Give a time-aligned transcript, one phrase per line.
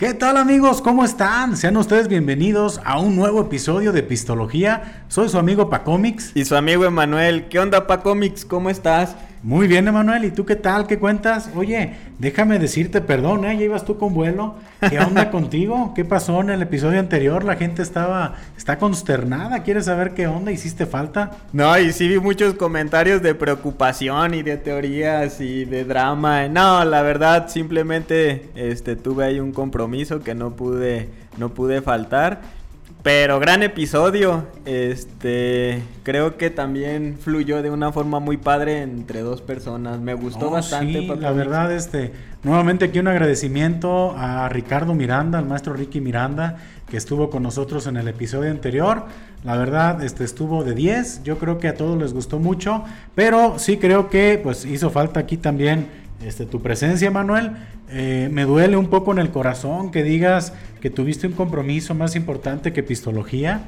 [0.00, 0.80] ¿Qué tal amigos?
[0.80, 1.58] ¿Cómo están?
[1.58, 5.04] Sean ustedes bienvenidos a un nuevo episodio de Pistología.
[5.08, 6.34] Soy su amigo Pacomics.
[6.34, 7.48] Y su amigo Emanuel.
[7.50, 8.46] ¿Qué onda Pacomics?
[8.46, 9.14] ¿Cómo estás?
[9.42, 10.26] Muy bien, Emanuel.
[10.26, 10.86] ¿Y tú qué tal?
[10.86, 11.48] ¿Qué cuentas?
[11.56, 13.56] Oye, déjame decirte, perdón, ¿eh?
[13.56, 14.56] Ya ibas tú con vuelo.
[14.86, 15.94] ¿Qué onda contigo?
[15.94, 17.42] ¿Qué pasó en el episodio anterior?
[17.42, 19.62] La gente estaba, está consternada.
[19.62, 20.52] ¿Quieres saber qué onda?
[20.52, 21.30] ¿Hiciste falta?
[21.54, 26.46] No, y sí vi muchos comentarios de preocupación y de teorías y de drama.
[26.48, 32.59] No, la verdad, simplemente este, tuve ahí un compromiso que no pude, no pude faltar.
[33.02, 34.46] Pero gran episodio.
[34.66, 40.00] Este, creo que también fluyó de una forma muy padre entre dos personas.
[40.00, 41.00] Me gustó Oh, bastante.
[41.00, 46.58] sí, la verdad, este, nuevamente aquí un agradecimiento a Ricardo Miranda, al maestro Ricky Miranda,
[46.90, 49.04] que estuvo con nosotros en el episodio anterior.
[49.44, 51.22] La verdad, este estuvo de 10.
[51.22, 55.20] Yo creo que a todos les gustó mucho, pero sí creo que pues hizo falta
[55.20, 55.86] aquí también
[56.22, 57.52] este, tu presencia, Manuel.
[57.92, 62.16] Eh, me duele un poco en el corazón que digas que tuviste un compromiso más
[62.16, 63.62] importante que pistología.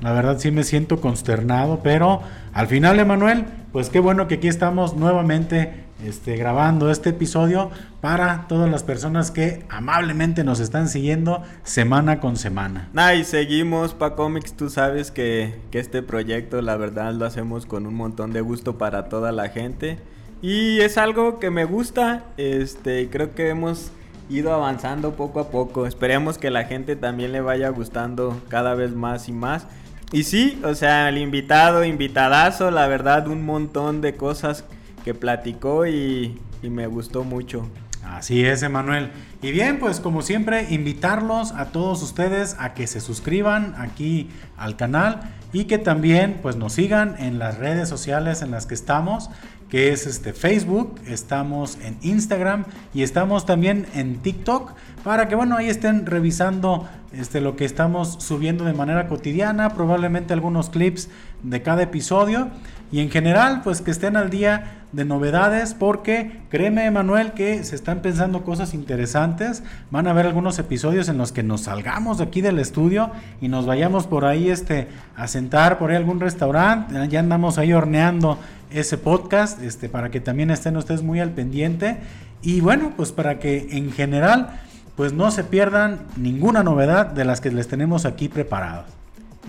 [0.00, 4.46] La verdad sí me siento consternado, pero al final, Emanuel, pues qué bueno que aquí
[4.46, 11.42] estamos nuevamente este, grabando este episodio para todas las personas que amablemente nos están siguiendo
[11.64, 12.88] semana con semana.
[12.92, 14.52] Nah, seguimos, Pacomics.
[14.52, 18.78] Tú sabes que, que este proyecto, la verdad, lo hacemos con un montón de gusto
[18.78, 19.98] para toda la gente.
[20.40, 22.26] Y es algo que me gusta.
[22.36, 23.90] Este, creo que hemos
[24.28, 25.86] ido avanzando poco a poco.
[25.86, 29.66] Esperemos que la gente también le vaya gustando cada vez más y más.
[30.12, 34.64] Y sí, o sea, el invitado, invitadazo, la verdad, un montón de cosas
[35.04, 37.68] que platicó y, y me gustó mucho.
[38.04, 39.10] Así es, Emanuel.
[39.42, 44.76] Y bien, pues como siempre, invitarlos a todos ustedes a que se suscriban aquí al
[44.76, 45.20] canal
[45.52, 49.30] y que también pues nos sigan en las redes sociales en las que estamos,
[49.68, 54.72] que es este Facebook, estamos en Instagram y estamos también en TikTok
[55.04, 60.32] para que bueno, ahí estén revisando este lo que estamos subiendo de manera cotidiana, probablemente
[60.32, 61.08] algunos clips
[61.42, 62.48] de cada episodio
[62.90, 67.74] y en general pues que estén al día de novedades porque créeme Manuel que se
[67.74, 69.62] están pensando cosas interesantes.
[69.90, 73.10] Van a haber algunos episodios en los que nos salgamos de aquí del estudio
[73.40, 76.94] y nos vayamos por ahí este a sentar por ahí algún restaurante.
[77.08, 78.38] Ya andamos ahí horneando
[78.70, 81.98] ese podcast este para que también estén ustedes muy al pendiente.
[82.40, 84.60] Y bueno pues para que en general
[84.96, 88.97] pues no se pierdan ninguna novedad de las que les tenemos aquí preparadas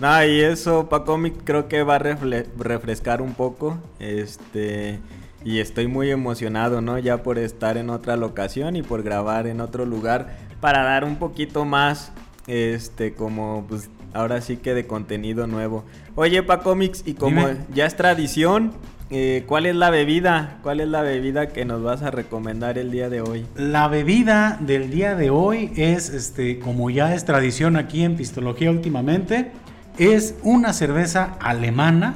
[0.00, 3.78] No, y eso, Pacomic, creo que va a refrescar un poco.
[3.98, 4.98] Este.
[5.44, 6.98] Y estoy muy emocionado, ¿no?
[6.98, 10.38] Ya por estar en otra locación y por grabar en otro lugar.
[10.60, 12.12] Para dar un poquito más.
[12.46, 13.90] Este, como pues.
[14.12, 15.84] Ahora sí que de contenido nuevo.
[16.16, 17.58] Oye, Pacomics, y como Dime.
[17.72, 18.72] ya es tradición.
[19.10, 20.58] eh, ¿Cuál es la bebida?
[20.64, 23.46] ¿Cuál es la bebida que nos vas a recomendar el día de hoy?
[23.54, 28.70] La bebida del día de hoy es, este, como ya es tradición aquí en Pistología
[28.72, 29.52] últimamente,
[30.00, 32.14] es una cerveza alemana,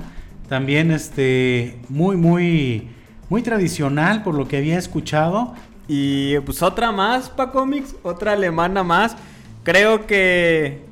[0.48, 2.88] también este, muy, muy,
[3.28, 5.54] muy tradicional por lo que había escuchado.
[5.86, 9.16] Y pues otra más, Pacomics, otra alemana más.
[9.64, 10.82] Creo que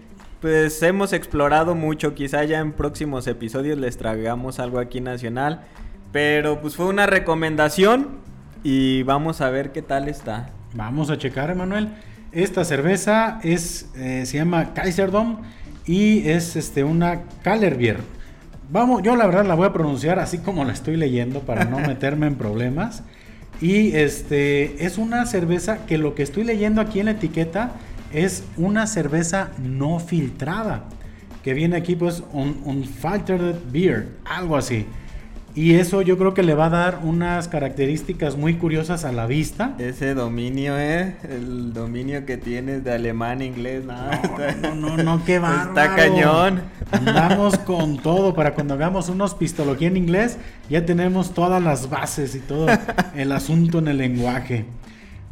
[0.43, 5.63] pues hemos explorado mucho, quizá ya en próximos episodios les traigamos algo aquí nacional,
[6.11, 8.09] pero pues fue una recomendación
[8.65, 10.51] y vamos a ver qué tal está.
[10.75, 11.89] Vamos a checar, Emanuel.
[12.33, 15.39] Esta cerveza es, eh, se llama Kaiserdom
[15.87, 17.99] y es este, una Kallerbier.
[18.71, 21.79] Vamos, yo la verdad la voy a pronunciar así como la estoy leyendo para no
[21.87, 23.03] meterme en problemas.
[23.61, 27.73] Y este es una cerveza que lo que estoy leyendo aquí en la etiqueta
[28.13, 30.85] es una cerveza no filtrada.
[31.45, 34.87] Que viene aquí pues un, un filtered beer, algo así.
[35.55, 39.27] Y eso yo creo que le va a dar unas características muy curiosas a la
[39.27, 39.75] vista.
[39.79, 44.23] Ese dominio, eh, el dominio que tienes de alemán, inglés, nada.
[44.63, 45.69] No, no, no, no, qué bárbaro.
[45.69, 46.63] Está cañón.
[46.91, 50.39] Andamos con todo para cuando hagamos unos pistología en inglés,
[50.71, 52.69] ya tenemos todas las bases y todo
[53.15, 54.65] el asunto en el lenguaje.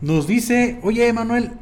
[0.03, 1.53] Nos dice, oye, Manuel,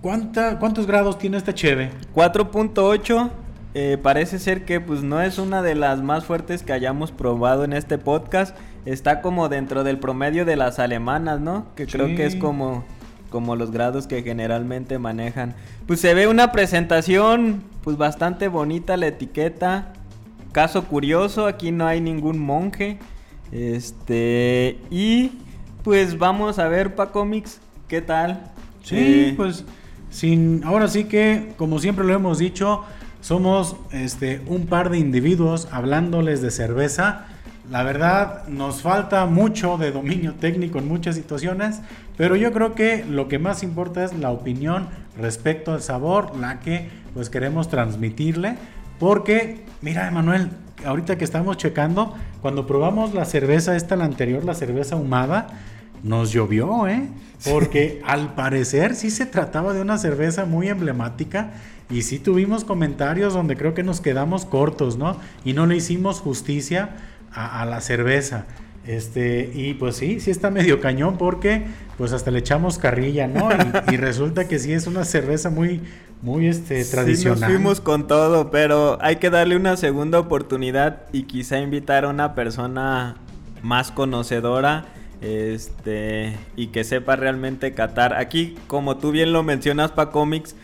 [0.00, 1.90] ¿cuánta, ¿cuántos grados tiene esta cheve?
[2.14, 3.43] 4.8
[3.74, 7.64] eh, parece ser que pues no es una de las más fuertes que hayamos probado
[7.64, 8.56] en este podcast.
[8.86, 11.66] Está como dentro del promedio de las alemanas, ¿no?
[11.74, 12.84] Que creo que es como,
[13.30, 15.54] como los grados que generalmente manejan.
[15.86, 19.92] Pues se ve una presentación pues bastante bonita la etiqueta.
[20.52, 22.98] Caso curioso, aquí no hay ningún monje.
[23.50, 25.32] Este y
[25.82, 28.52] pues vamos a ver Pacomics, ¿qué tal?
[28.82, 29.64] Sí, Eh, pues
[30.10, 32.84] sin, ahora sí que, como siempre lo hemos dicho,
[33.24, 37.24] somos este, un par de individuos hablándoles de cerveza.
[37.70, 41.80] La verdad, nos falta mucho de dominio técnico en muchas situaciones,
[42.18, 44.88] pero yo creo que lo que más importa es la opinión
[45.18, 48.56] respecto al sabor, la que pues queremos transmitirle.
[48.98, 50.50] Porque, mira, Emanuel,
[50.84, 55.46] ahorita que estamos checando, cuando probamos la cerveza, esta la anterior, la cerveza ahumada,
[56.02, 57.08] nos llovió, ¿eh?
[57.50, 61.52] Porque al parecer sí se trataba de una cerveza muy emblemática
[61.90, 65.18] y sí tuvimos comentarios donde creo que nos quedamos cortos, ¿no?
[65.44, 66.96] Y no le hicimos justicia
[67.32, 68.46] a, la cerveza.
[68.86, 71.64] Este, y pues sí, sí está medio cañón porque
[71.96, 73.48] pues hasta le echamos carrilla, ¿no?
[73.90, 75.82] Y, resulta que sí es una cerveza muy,
[76.22, 77.38] muy este, tradicional.
[77.38, 82.04] Sí, nos fuimos con todo, pero hay que darle una segunda oportunidad y quizá invitar
[82.04, 83.16] a una persona
[83.62, 84.86] más conocedora
[85.20, 88.14] este y que sepa realmente catar.
[88.14, 90.54] Aquí, como tú bien lo mencionas, para cómics,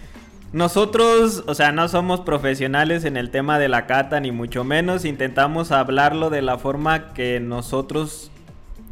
[0.52, 5.05] nosotros, o sea, no somos profesionales en el tema de la cata, ni mucho menos.
[5.05, 8.32] Intentamos hablarlo de la forma que nosotros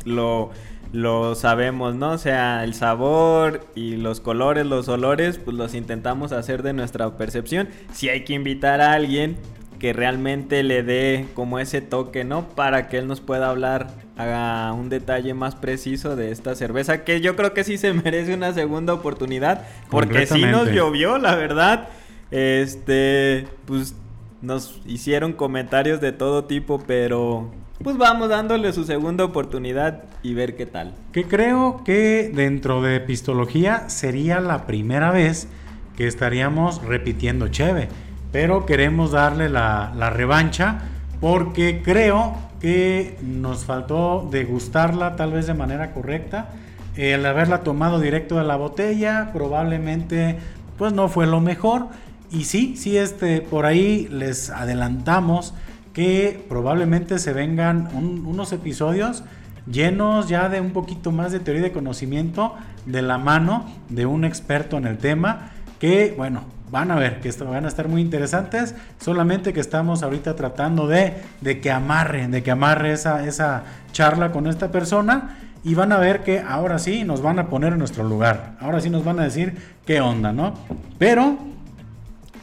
[0.04, 0.50] lo,
[0.92, 2.12] lo sabemos, ¿no?
[2.12, 7.16] O sea, el sabor y los colores, los olores, pues los intentamos hacer de nuestra
[7.16, 7.68] percepción.
[7.92, 9.36] Si hay que invitar a alguien
[9.78, 12.48] que realmente le dé como ese toque, ¿no?
[12.48, 17.20] Para que él nos pueda hablar a un detalle más preciso de esta cerveza, que
[17.20, 21.88] yo creo que sí se merece una segunda oportunidad, porque sí nos llovió, la verdad.
[22.30, 23.94] Este, pues
[24.42, 27.50] nos hicieron comentarios de todo tipo, pero
[27.82, 30.94] pues vamos dándole su segunda oportunidad y ver qué tal.
[31.12, 35.48] Que creo que dentro de Epistología sería la primera vez
[35.96, 37.88] que estaríamos repitiendo Cheve
[38.32, 40.80] pero queremos darle la, revancha
[41.20, 46.50] porque creo que nos faltó degustarla tal vez de manera correcta.
[46.96, 50.38] El haberla tomado directo de la botella probablemente
[50.76, 51.88] pues no fue lo mejor.
[52.30, 55.54] Y sí, sí, este, por ahí les adelantamos
[55.92, 59.24] que probablemente se vengan unos episodios
[59.70, 62.54] llenos ya de un poquito más de teoría de conocimiento
[62.86, 67.28] de la mano de un experto en el tema que, bueno, van a ver que
[67.28, 68.74] esto, van a estar muy interesantes.
[69.00, 74.32] Solamente que estamos ahorita tratando de, de que amarren, de que amarre esa, esa charla
[74.32, 75.38] con esta persona.
[75.64, 78.56] Y van a ver que ahora sí nos van a poner en nuestro lugar.
[78.60, 80.54] Ahora sí nos van a decir qué onda, ¿no?
[80.98, 81.36] Pero,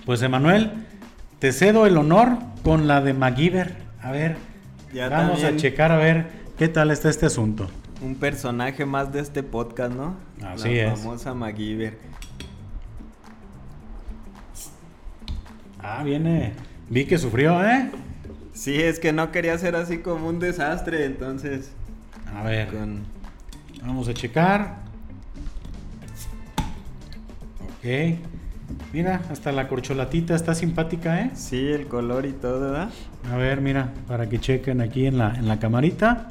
[0.06, 0.72] pues Emanuel,
[1.40, 3.76] te cedo el honor con la de MacGyver.
[4.02, 4.38] A ver,
[4.94, 6.28] ya vamos a checar a ver
[6.58, 7.68] qué tal está este asunto.
[8.02, 10.16] Un personaje más de este podcast, ¿no?
[10.44, 10.90] Así es.
[10.90, 11.98] La famosa MacGyver.
[15.88, 16.54] Ah, viene.
[16.90, 17.92] Vi que sufrió, ¿eh?
[18.54, 21.74] Sí, es que no quería ser así como un desastre, entonces.
[22.36, 22.70] A ver.
[23.84, 24.78] Vamos a checar.
[27.78, 28.18] Ok.
[28.94, 31.32] Mira, hasta la corcholatita está simpática, ¿eh?
[31.36, 32.90] Sí, el color y todo, ¿verdad?
[33.32, 36.30] A ver, mira, para que chequen aquí en la, en la camarita.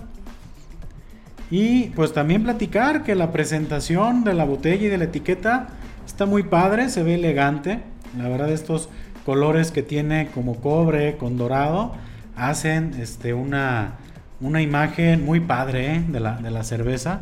[1.52, 5.68] Y pues también platicar que la presentación de la botella y de la etiqueta
[6.04, 7.82] está muy padre, se ve elegante.
[8.18, 8.88] La verdad, estos
[9.24, 11.92] colores que tiene como cobre con dorado
[12.36, 13.94] hacen este, una,
[14.40, 16.04] una imagen muy padre ¿eh?
[16.06, 17.20] de, la, de la cerveza.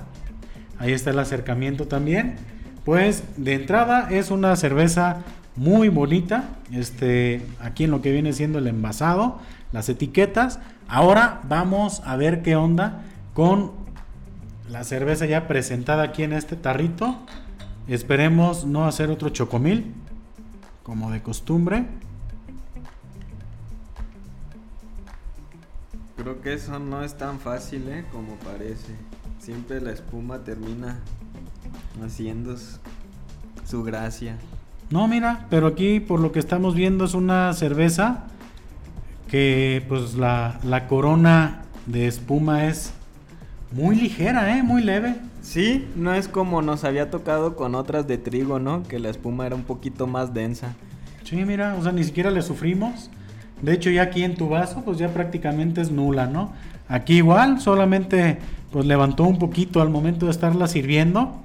[0.78, 2.36] Ahí está el acercamiento también.
[2.84, 5.18] Pues de entrada es una cerveza
[5.54, 6.44] muy bonita.
[6.72, 9.38] Este, aquí en lo que viene siendo el envasado,
[9.70, 10.58] las etiquetas.
[10.88, 13.02] Ahora vamos a ver qué onda
[13.34, 13.72] con
[14.68, 17.16] la cerveza ya presentada aquí en este tarrito.
[17.86, 19.92] Esperemos no hacer otro chocomil
[20.82, 21.86] como de costumbre.
[26.16, 28.04] Creo que eso no es tan fácil, ¿eh?
[28.12, 28.94] Como parece.
[29.38, 31.00] Siempre la espuma termina
[32.04, 32.56] haciendo
[33.64, 34.38] su gracia.
[34.90, 38.24] No, mira, pero aquí por lo que estamos viendo es una cerveza
[39.28, 42.92] que pues la, la corona de espuma es
[43.74, 44.62] muy ligera, ¿eh?
[44.62, 45.16] Muy leve.
[45.40, 48.82] Sí, no es como nos había tocado con otras de trigo, ¿no?
[48.82, 50.74] Que la espuma era un poquito más densa.
[51.24, 53.10] Sí, mira, o sea, ni siquiera le sufrimos.
[53.60, 56.52] De hecho, ya aquí en tu vaso, pues ya prácticamente es nula, ¿no?
[56.88, 58.38] Aquí igual, solamente
[58.70, 61.40] pues levantó un poquito al momento de estarla sirviendo.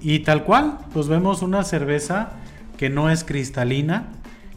[0.00, 2.30] Y tal cual, pues vemos una cerveza
[2.76, 4.08] que no es cristalina.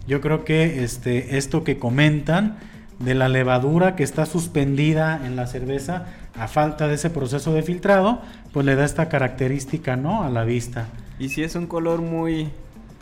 [0.07, 2.57] Yo creo que este, esto que comentan
[3.03, 6.05] de la levadura que está suspendida en la cerveza
[6.37, 8.21] a falta de ese proceso de filtrado,
[8.53, 10.23] pues le da esta característica, ¿no?
[10.23, 10.87] A la vista.
[11.19, 12.49] Y si es un color muy,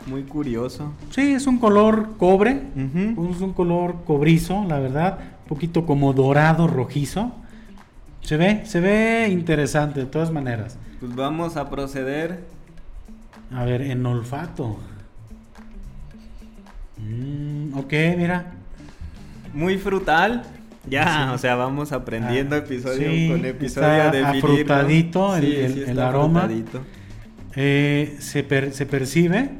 [0.06, 0.92] muy curioso.
[1.10, 6.66] Sí, es un color cobre, es un color cobrizo, la verdad, un poquito como dorado,
[6.66, 7.32] rojizo.
[8.22, 10.78] Se ve, se ve interesante de todas maneras.
[11.00, 12.44] Pues vamos a proceder.
[13.52, 14.78] A ver, en olfato.
[16.98, 18.52] Mm, ok, mira.
[19.52, 20.44] Muy frutal.
[20.88, 24.52] Ya, o sea, vamos aprendiendo ah, episodio con episodio a definirlo.
[24.52, 26.48] Afrutadito el, el, aroma.
[27.54, 29.50] Eh, se, se percibe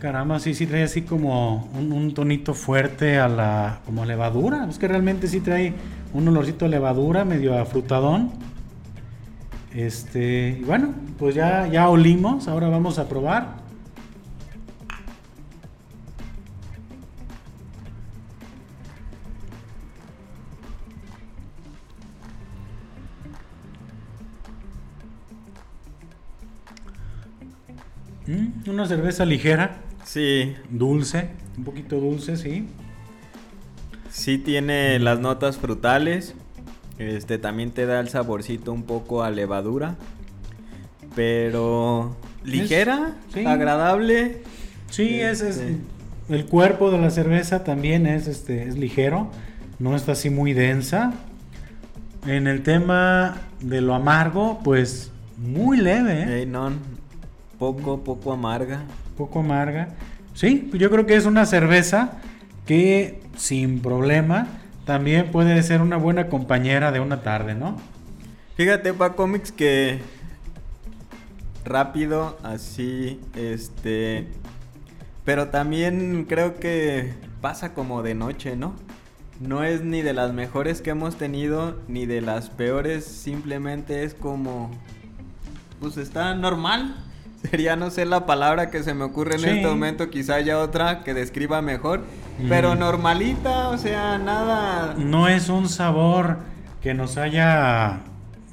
[0.00, 4.66] Caramba, sí, sí trae así como un, tonito fuerte a la como levadura.
[4.68, 5.74] Es que realmente sí trae
[6.14, 8.30] un olorcito de levadura, medio afrutadón.
[9.74, 13.59] Este, y bueno, pues ya, ya olimos, ahora vamos a probar.
[28.30, 29.78] Mm, una cerveza ligera.
[30.04, 30.54] Sí.
[30.70, 32.68] Dulce, un poquito dulce, sí.
[34.08, 36.34] Sí tiene las notas frutales.
[36.98, 39.96] Este también te da el saborcito un poco a levadura.
[41.16, 44.42] Pero ligera, agradable.
[44.90, 45.76] Sí, es, este.
[46.28, 49.30] el cuerpo de la cerveza también es este es ligero,
[49.78, 51.14] no está así muy densa.
[52.26, 56.42] En el tema de lo amargo, pues muy leve.
[56.42, 56.46] ¿eh?
[56.46, 56.70] no,
[57.60, 58.80] poco, poco amarga.
[59.16, 59.90] Poco amarga.
[60.34, 62.18] Sí, yo creo que es una cerveza
[62.66, 64.48] que sin problema
[64.86, 67.76] también puede ser una buena compañera de una tarde, ¿no?
[68.56, 70.00] Fíjate, pa cómics que
[71.64, 74.26] rápido, así, este,
[75.24, 77.12] pero también creo que
[77.42, 78.74] pasa como de noche, ¿no?
[79.38, 84.14] No es ni de las mejores que hemos tenido, ni de las peores, simplemente es
[84.14, 84.70] como,
[85.78, 87.09] pues está normal.
[87.50, 91.02] Sería, no sé la palabra que se me ocurre en este momento, quizá haya otra
[91.04, 92.02] que describa mejor,
[92.48, 94.94] pero normalita, o sea, nada...
[94.98, 96.38] No es un sabor
[96.82, 98.00] que nos haya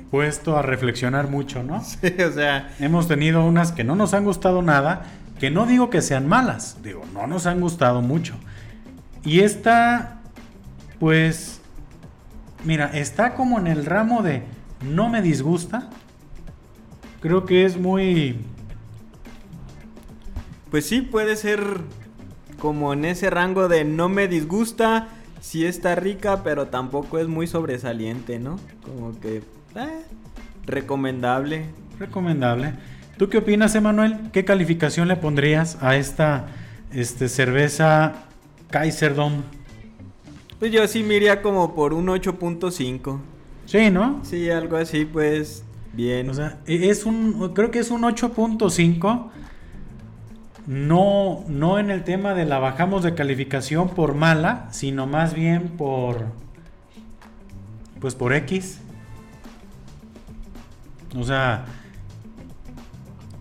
[0.10, 1.84] puesto a reflexionar mucho, ¿no?
[1.84, 2.74] Sí, o sea...
[2.80, 5.04] Hemos tenido unas que no nos han gustado nada,
[5.40, 8.36] que no digo que sean malas, digo, no nos han gustado mucho.
[9.24, 10.22] Y esta,
[11.00, 11.60] pues,
[12.64, 14.44] mira, está como en el ramo de
[14.82, 15.90] no me disgusta.
[17.20, 18.40] Creo que es muy
[20.70, 21.62] pues sí, puede ser
[22.60, 25.10] como en ese rango de no me disgusta,
[25.42, 28.60] sí está rica, pero tampoco es muy sobresaliente, ¿no?
[28.84, 29.38] Como que
[29.76, 30.02] eh,
[30.66, 31.66] recomendable.
[32.00, 32.74] Recomendable.
[33.18, 34.30] ¿Tú qué opinas, Emanuel?
[34.32, 36.48] ¿Qué calificación le pondrías a esta
[36.92, 38.14] este, cerveza
[38.70, 39.42] Kaiserdom?
[40.60, 43.20] Pues yo sí me iría como por un 8.5.
[43.66, 44.20] Sí, ¿no?
[44.24, 46.30] Sí, algo así, pues bien.
[46.30, 49.30] O sea, e, es un, creo que es un 8.5
[50.68, 55.70] no, no en el tema de la bajamos de calificación por mala, sino más bien
[55.70, 56.26] por,
[58.02, 58.82] pues por X.
[61.16, 61.66] O sea,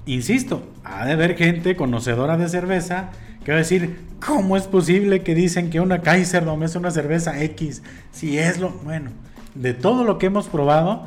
[0.07, 3.11] insisto, ha de haber gente conocedora de cerveza
[3.45, 7.43] que va a decir, ¿cómo es posible que dicen que una Kaiserdom es una cerveza
[7.43, 7.83] X?
[8.13, 9.11] Si es lo, bueno,
[9.57, 11.05] de todo lo que hemos probado,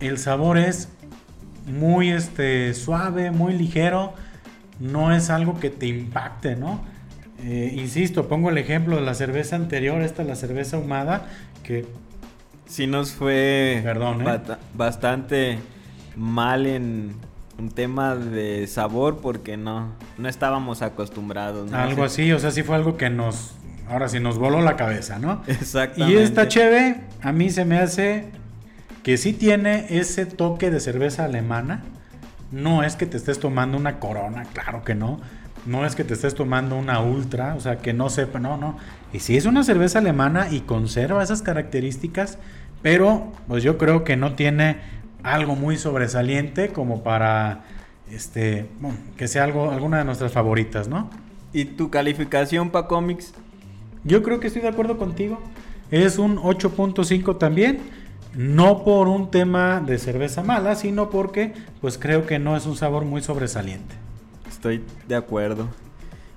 [0.00, 0.88] el sabor es
[1.66, 4.14] muy este, suave, muy ligero
[4.80, 6.80] no es algo que te impacte, ¿no?
[7.44, 11.28] Eh, insisto, pongo el ejemplo de la cerveza anterior, esta la cerveza ahumada,
[11.62, 11.86] que...
[12.66, 14.40] Sí nos fue Perdón, ¿eh?
[14.74, 15.58] bastante
[16.16, 17.14] mal en
[17.58, 21.72] un tema de sabor porque no, no estábamos acostumbrados.
[21.72, 23.54] Algo así, o sea, sí fue algo que nos,
[23.88, 25.42] ahora sí nos voló la cabeza, ¿no?
[25.46, 26.12] Exactamente.
[26.12, 28.26] Y esta cheve, a mí se me hace
[29.02, 31.82] que sí tiene ese toque de cerveza alemana
[32.50, 35.20] no es que te estés tomando una corona, claro que no.
[35.66, 38.78] No es que te estés tomando una ultra, o sea, que no sepa, no, no.
[39.12, 42.38] Y si es una cerveza alemana y conserva esas características,
[42.80, 44.78] pero pues yo creo que no tiene
[45.22, 47.64] algo muy sobresaliente como para
[48.10, 51.10] este, bueno, que sea algo alguna de nuestras favoritas, ¿no?
[51.52, 53.34] ¿Y tu calificación para cómics?
[54.04, 55.40] Yo creo que estoy de acuerdo contigo.
[55.90, 57.80] Es un 8.5 también.
[58.38, 62.76] No por un tema de cerveza mala, sino porque pues creo que no es un
[62.76, 63.96] sabor muy sobresaliente.
[64.48, 65.66] Estoy de acuerdo.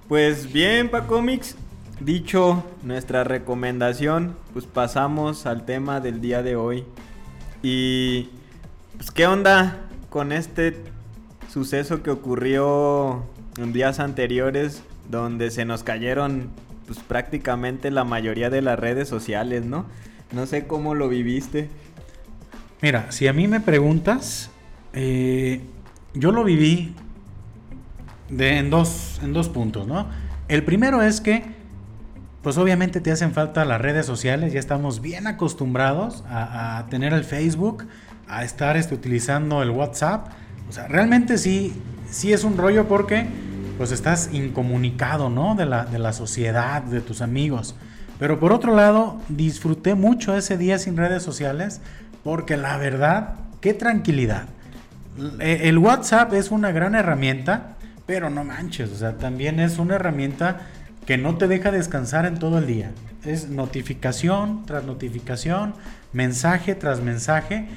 [0.07, 1.55] Pues bien, pa cómics,
[1.99, 6.85] dicho nuestra recomendación, pues pasamos al tema del día de hoy.
[7.61, 8.29] Y
[8.97, 9.77] pues qué onda
[10.09, 10.81] con este
[11.53, 13.25] suceso que ocurrió
[13.59, 14.81] en días anteriores
[15.11, 16.49] donde se nos cayeron
[16.87, 19.85] pues prácticamente la mayoría de las redes sociales, ¿no?
[20.31, 21.69] No sé cómo lo viviste.
[22.81, 24.49] Mira, si a mí me preguntas,
[24.93, 25.61] eh,
[26.15, 26.95] yo lo viví
[28.35, 30.07] en, dos, en dos puntos, ¿no?
[30.47, 31.43] El primero es que,
[32.41, 37.23] pues obviamente te hacen falta las redes sociales, ya estamos bien acostumbrados a, tener el
[37.23, 37.85] Facebook,
[38.27, 40.29] a estar este, utilizando el WhatsApp.
[40.67, 41.73] O sea, realmente sí,
[42.09, 43.27] sí es un rollo porque
[43.77, 45.53] pues estás incomunicado, ¿no?
[45.53, 47.75] De la, de la sociedad, de tus amigos.
[48.17, 51.81] Pero por otro lado, disfruté mucho ese día sin redes sociales
[52.23, 54.45] porque la verdad, qué tranquilidad.
[55.39, 57.75] El WhatsApp es una gran herramienta,
[58.05, 60.67] pero no manches, o sea, también es una herramienta
[61.05, 62.91] que no te deja descansar en todo el día.
[63.25, 65.73] Es notificación tras notificación,
[66.13, 67.67] mensaje tras mensaje.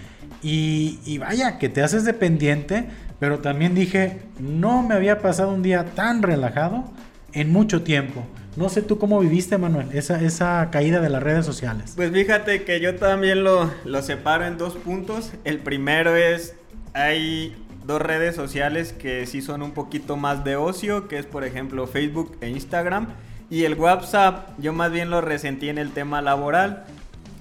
[0.42, 2.86] Y, y, vaya, que te haces dependiente,
[3.18, 6.84] pero también dije, no me había pasado un día tan relajado
[7.32, 8.26] en mucho tiempo.
[8.56, 11.94] No sé tú cómo viviste, Manuel, esa, esa caída de las redes sociales.
[11.96, 15.32] Pues fíjate que yo también lo, lo separo en dos puntos.
[15.44, 16.54] El primero es,
[16.92, 21.44] hay dos redes sociales que sí son un poquito más de ocio, que es por
[21.44, 23.08] ejemplo Facebook e Instagram.
[23.50, 26.84] Y el WhatsApp, yo más bien lo resentí en el tema laboral.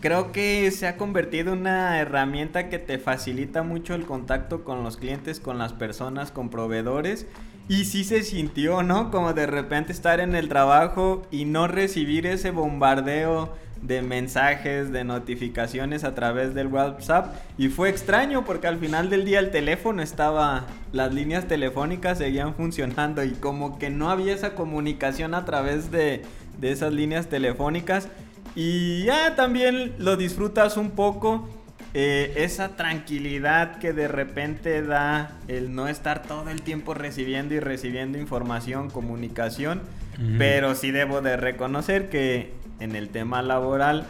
[0.04, 4.84] Creo que se ha convertido en una herramienta que te facilita mucho el contacto con
[4.84, 7.26] los clientes, con las personas, con proveedores
[7.70, 9.12] y sí se sintió, ¿no?
[9.12, 15.06] Como de repente estar en el trabajo y no recibir ese bombardeo de mensajes, de
[15.06, 17.34] notificaciones a través del WhatsApp.
[17.58, 22.56] Y fue extraño porque al final del día el teléfono estaba, las líneas telefónicas seguían
[22.56, 26.24] funcionando y como que no había esa comunicación a través de,
[26.60, 28.10] de esas líneas telefónicas.
[28.56, 31.50] Y ya también lo disfrutas un poco
[31.96, 37.60] eh, esa tranquilidad que de repente da el no estar todo el tiempo recibiendo y
[37.60, 39.82] recibiendo información, comunicación,
[40.38, 44.06] pero sí debo de reconocer que en el tema laboral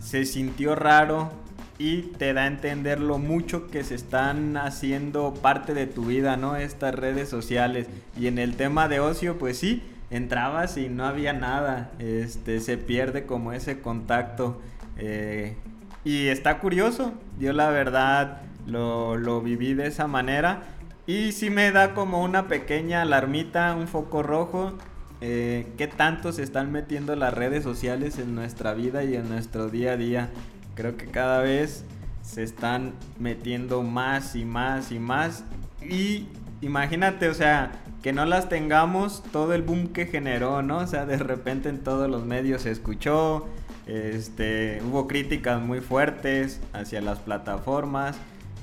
[0.00, 1.30] se sintió raro
[1.78, 6.36] y te da a entender lo mucho que se están haciendo parte de tu vida,
[6.36, 6.56] ¿no?
[6.56, 7.86] Estas redes sociales.
[8.18, 11.90] Y en el tema de ocio, pues sí, entrabas y no había nada.
[11.98, 14.60] Este, se pierde como ese contacto.
[14.96, 15.56] Eh,
[16.04, 17.12] y está curioso.
[17.38, 20.62] Yo la verdad lo, viví de esa manera.
[21.06, 24.74] Y sí me da como una pequeña alarmita, un foco rojo.
[25.20, 29.68] Eh, ¿Qué tanto se están metiendo las redes sociales en nuestra vida y en nuestro
[29.68, 30.28] día a día?
[30.74, 31.84] Creo que cada vez
[32.22, 35.44] se están metiendo más y más y más.
[35.82, 36.28] Y
[36.60, 40.78] imagínate, o sea, que no las tengamos todo el boom que generó, ¿no?
[40.78, 43.46] O sea, de repente en todos los medios se escuchó,
[43.86, 48.16] este, hubo críticas muy fuertes hacia las plataformas,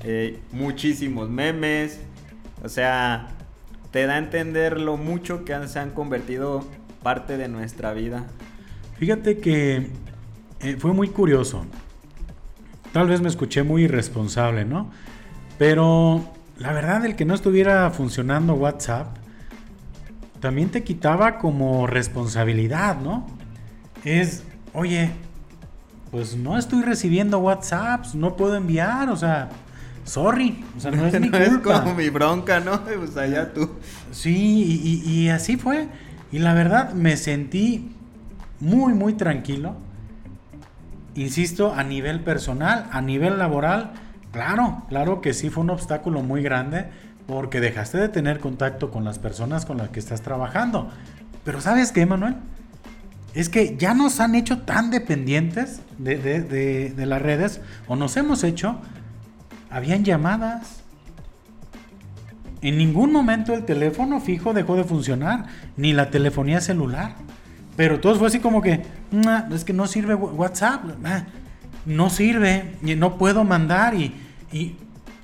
[0.04, 2.00] eh, muchísimos memes,
[2.62, 3.28] o sea,
[3.90, 6.64] te da a entender lo mucho que se han convertido
[7.02, 8.26] parte de nuestra vida.
[8.98, 9.90] Fíjate que
[10.60, 11.66] eh, fue muy curioso.
[12.92, 14.90] Tal vez me escuché muy irresponsable, ¿no?
[15.58, 16.24] Pero
[16.58, 19.16] la verdad, el que no estuviera funcionando WhatsApp,
[20.40, 23.26] también te quitaba como responsabilidad, ¿no?
[24.04, 25.10] Es, oye,
[26.10, 29.50] pues no estoy recibiendo WhatsApps, no puedo enviar, o sea,
[30.04, 31.44] sorry, o sea, no es mi culpa.
[31.44, 32.80] Es como mi bronca, ¿no?
[32.84, 33.70] Pues allá tú.
[34.12, 35.88] Sí, y, así fue.
[36.32, 37.92] Y la verdad me sentí
[38.60, 39.76] muy, muy tranquilo.
[41.14, 43.92] Insisto, a nivel personal, a nivel laboral,
[44.32, 46.90] claro, claro que sí fue un obstáculo muy grande
[47.26, 50.90] porque dejaste de tener contacto con las personas con las que estás trabajando.
[51.44, 52.36] Pero ¿sabes qué, Manuel?
[53.36, 58.80] es que ya nos han hecho tan dependientes de, las redes, o nos hemos hecho,
[59.68, 60.82] habían llamadas.
[62.62, 67.14] En ningún momento el teléfono fijo dejó de funcionar, ni la telefonía celular.
[67.76, 68.86] Pero todo fue así como que,
[69.52, 70.84] es que no sirve WhatsApp,
[71.84, 74.14] no sirve, no puedo mandar y...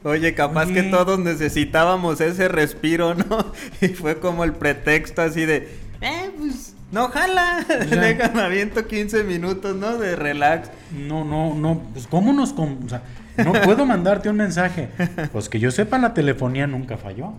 [0.04, 3.52] Oye, capaz que todos necesitábamos ese respiro, ¿no?
[3.80, 5.68] Y fue como el pretexto así de,
[6.00, 7.64] eh, pues no, jala.
[7.90, 9.96] Déjame aviento 15 minutos, ¿no?
[9.96, 10.70] De relax.
[10.92, 11.80] No, no, no.
[11.92, 12.52] Pues, ¿cómo nos.?
[12.52, 13.02] O sea,
[13.38, 14.90] no puedo mandarte un mensaje.
[15.32, 17.32] Pues que yo sepa, la telefonía nunca falló.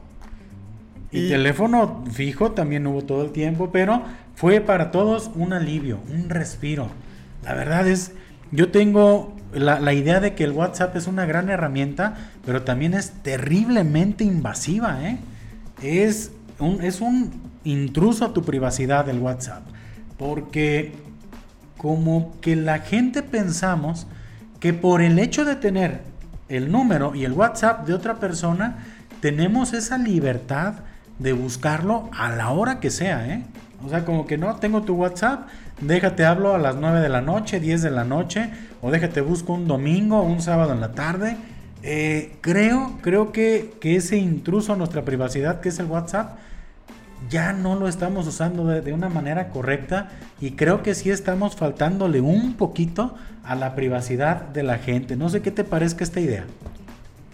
[1.12, 4.02] Y, teléfono fijo también hubo todo el tiempo, pero
[4.34, 6.90] fue para todos un alivio, un respiro.
[7.44, 8.14] La verdad es,
[8.52, 12.94] yo tengo la, la, idea de que el WhatsApp es una gran herramienta, pero también
[12.94, 15.18] es terriblemente invasiva, ¿eh?
[15.82, 17.32] Es un, es un
[17.64, 19.64] intruso a tu privacidad del WhatsApp.
[20.18, 20.94] Porque
[21.78, 24.08] como que la gente pensamos
[24.60, 26.02] que por el hecho de tener
[26.50, 28.78] el número y el WhatsApp de otra persona,
[29.20, 30.76] tenemos esa libertad
[31.20, 33.44] de buscarlo a la hora que sea, ¿eh?
[33.86, 35.48] O sea, como que no, tengo tu WhatsApp,
[35.82, 38.50] déjate hablo a las 9 de la noche, 10 de la noche,
[38.84, 41.38] o déjate busco un domingo, un sábado en la tarde.
[41.82, 46.38] Eh, creo, creo que, que ese intruso a nuestra privacidad, que es el WhatsApp,
[47.30, 50.10] ya no lo estamos usando de, una manera correcta
[50.42, 53.16] y creo que sí estamos faltándole un poquito
[53.46, 55.16] a la privacidad de la gente.
[55.16, 56.46] No sé qué te parezca esta idea.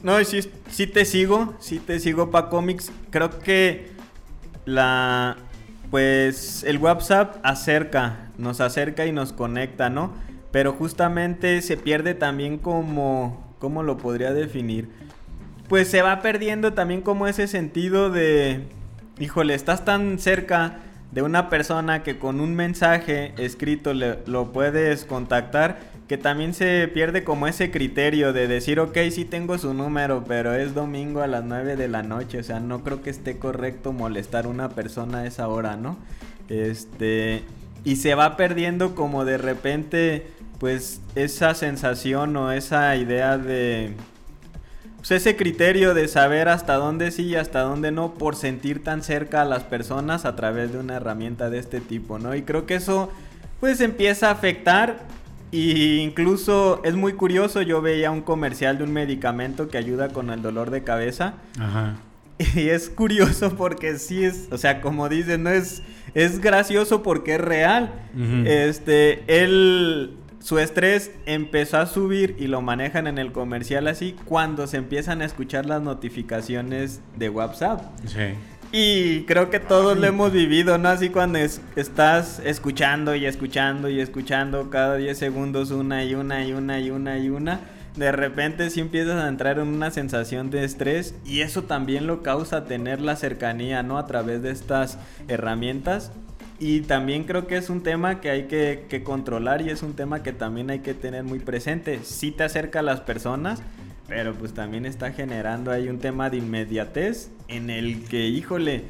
[0.04, 2.92] No, sí, sí te sigo, sí te sigo para cómics.
[3.10, 3.92] Creo que
[4.66, 5.36] la
[5.90, 10.14] pues el WhatsApp acerca, nos acerca y nos conecta, ¿no?
[10.52, 14.90] Pero justamente se pierde también como ¿cómo lo podría definir?
[15.68, 18.68] Pues se va perdiendo también como ese sentido de
[19.20, 20.80] híjole, estás tan cerca
[21.12, 26.88] de una persona que con un mensaje escrito le, lo puedes contactar, que también se
[26.88, 31.28] pierde como ese criterio de decir, ok, sí tengo su número, pero es domingo a
[31.28, 34.70] las 9 de la noche, o sea, no creo que esté correcto molestar a una
[34.70, 35.98] persona a esa hora, ¿no?
[36.48, 37.44] Este,
[37.84, 40.28] y se va perdiendo como de repente,
[40.60, 43.94] pues, esa sensación o esa idea de
[44.98, 49.02] pues ese criterio de saber hasta dónde sí y hasta dónde no por sentir tan
[49.02, 52.36] cerca a las personas a través de una herramienta de este tipo, ¿no?
[52.36, 53.10] Y creo que eso
[53.62, 55.00] pues empieza a afectar
[55.52, 60.32] y incluso es muy curioso, yo veía un comercial de un medicamento que ayuda con
[60.32, 61.36] el dolor de cabeza.
[61.58, 61.96] Ajá.
[62.56, 65.82] Y es curioso porque sí es, o sea, como dicen, no es
[66.14, 67.92] es gracioso porque es real.
[68.46, 74.68] Este, él su estrés empezó a subir y lo manejan en el comercial así cuando
[74.68, 77.82] se empiezan a escuchar las notificaciones de WhatsApp.
[78.06, 78.36] Sí.
[78.72, 80.90] Y creo que todos lo hemos vivido, ¿no?
[80.90, 86.54] Así cuando estás escuchando y escuchando y escuchando cada 10 segundos una y una y
[86.54, 87.60] una y una y una.
[87.96, 92.22] De repente sí empiezas a entrar en una sensación de estrés y eso también lo
[92.22, 93.98] causa tener la cercanía, ¿no?
[93.98, 96.12] A través de estas herramientas
[96.60, 100.22] y también creo que es un tema que hay que, controlar y es un tema
[100.24, 102.02] que también hay que tener muy presente.
[102.04, 103.62] Sí te acerca a las personas,
[104.08, 108.84] pero pues también está generando ahí un tema de inmediatez en el que, híjole,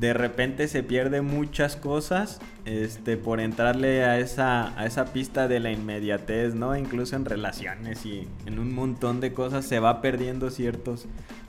[0.00, 5.60] de repente se pierde muchas cosas este, por entrarle a esa, a esa pista de
[5.60, 6.74] la inmediatez, ¿no?
[6.74, 11.06] Incluso en relaciones y en un montón de cosas se va perdiendo ciertos,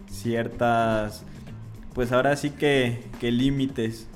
[0.10, 1.24] ciertas,
[1.94, 4.10] pues ahora sí que, que límites.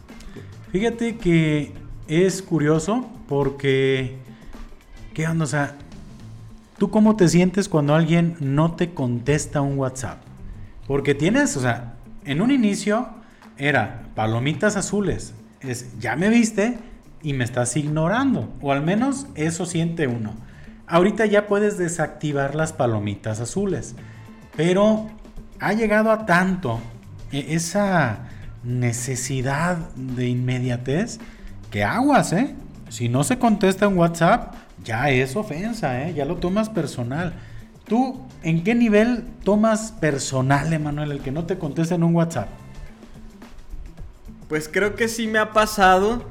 [0.71, 1.73] Fíjate que
[2.07, 4.17] es curioso porque,
[5.15, 5.45] ¿qué onda?
[5.45, 5.75] O sea,
[6.77, 10.19] ¿tú cómo te sientes cuando alguien no te contesta un WhatsApp?
[10.85, 13.09] Porque tienes, o sea, en un inicio
[13.57, 15.33] era palomitas azules.
[15.61, 16.77] Es, ya me viste
[17.23, 18.53] y me estás ignorando.
[18.61, 20.35] O al menos eso siente uno.
[20.85, 23.95] Ahorita ya puedes desactivar las palomitas azules.
[24.55, 25.07] Pero
[25.59, 26.79] ha llegado a tanto
[27.31, 28.28] e, esa
[28.63, 31.19] necesidad de inmediatez,
[31.71, 32.55] que aguas, ¿eh?
[32.89, 36.13] Si no se contesta en WhatsApp, ya es ofensa, ¿eh?
[36.13, 37.33] Ya lo tomas personal.
[37.85, 42.49] ¿Tú en qué nivel tomas personal, Emanuel, el que no te contesta en un WhatsApp?
[44.47, 46.23] Pues creo que sí me ha pasado,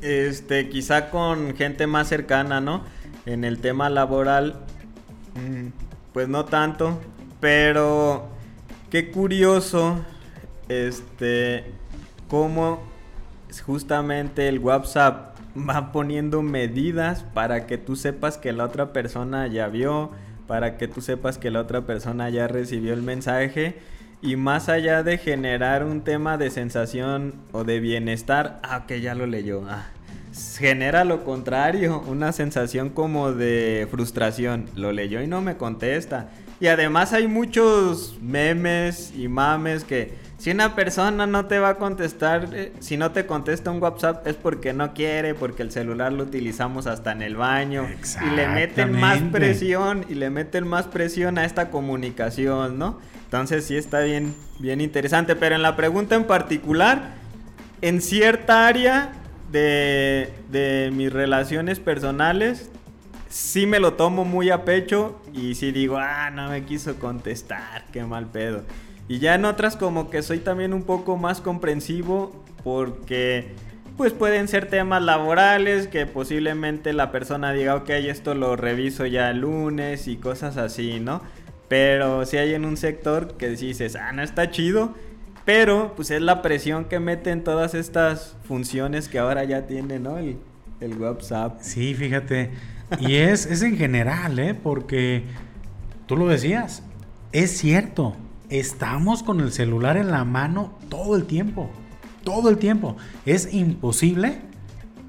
[0.00, 2.82] este, quizá con gente más cercana, ¿no?
[3.26, 4.60] En el tema laboral,
[5.34, 5.68] mm,
[6.12, 7.00] pues no tanto,
[7.40, 8.28] pero
[8.90, 10.04] qué curioso
[10.68, 11.64] este,
[12.28, 12.82] cómo
[13.64, 15.36] justamente el WhatsApp
[15.68, 20.10] va poniendo medidas para que tú sepas que la otra persona ya vio,
[20.46, 23.76] para que tú sepas que la otra persona ya recibió el mensaje
[24.20, 29.14] y más allá de generar un tema de sensación o de bienestar, ah, que ya
[29.14, 29.88] lo leyó, ah,
[30.58, 36.30] genera lo contrario, una sensación como de frustración, lo leyó y no me contesta.
[36.58, 40.14] Y además hay muchos memes y mames que
[40.44, 44.26] si una persona no te va a contestar, eh, si no te contesta un WhatsApp
[44.26, 47.88] es porque no quiere, porque el celular lo utilizamos hasta en el baño.
[48.20, 52.98] Y le meten más presión y le meten más presión a esta comunicación, ¿no?
[53.24, 55.34] Entonces sí está bien, bien interesante.
[55.34, 57.14] Pero en la pregunta en particular,
[57.80, 59.12] en cierta área
[59.50, 62.70] de, de mis relaciones personales,
[63.30, 67.86] sí me lo tomo muy a pecho y sí digo, ah, no me quiso contestar,
[67.94, 68.62] qué mal pedo.
[69.08, 73.54] Y ya en otras como que soy también un poco más comprensivo porque
[73.96, 79.30] pues pueden ser temas laborales que posiblemente la persona diga, ok, esto lo reviso ya
[79.30, 81.22] el lunes y cosas así, ¿no?
[81.68, 84.94] Pero si hay en un sector que dices, ah, no está chido,
[85.44, 90.18] pero pues es la presión que meten todas estas funciones que ahora ya tiene, ¿no?
[90.18, 90.38] El,
[90.80, 91.60] el WhatsApp.
[91.60, 92.50] Sí, fíjate.
[93.00, 94.54] Y es, es en general, ¿eh?
[94.54, 95.24] Porque
[96.06, 96.82] tú lo decías,
[97.32, 98.16] es cierto
[98.48, 101.70] estamos con el celular en la mano todo el tiempo.
[102.22, 102.96] Todo el tiempo.
[103.26, 104.40] Es imposible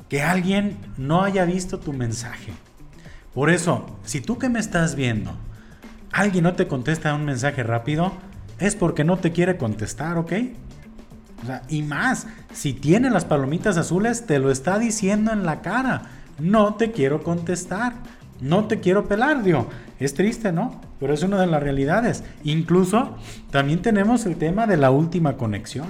[0.10, 2.54] que alguien no haya visto tu mensaje.
[3.34, 5.36] Por eso, si tú que me estás viendo,
[6.12, 8.14] alguien no te contesta un mensaje rápido,
[8.60, 10.34] es porque no te quiere contestar, ¿ok?
[11.70, 16.04] y más, si tiene las palomitas azules, te lo está diciendo en la cara.
[16.40, 17.94] No te quiero contestar.
[18.42, 19.70] No te quiero pelar, digo.
[20.00, 20.82] Es triste, ¿no?
[21.00, 22.24] Pero es una de las realidades.
[22.44, 23.18] Incluso
[23.52, 25.88] también tenemos el tema de la última conexión.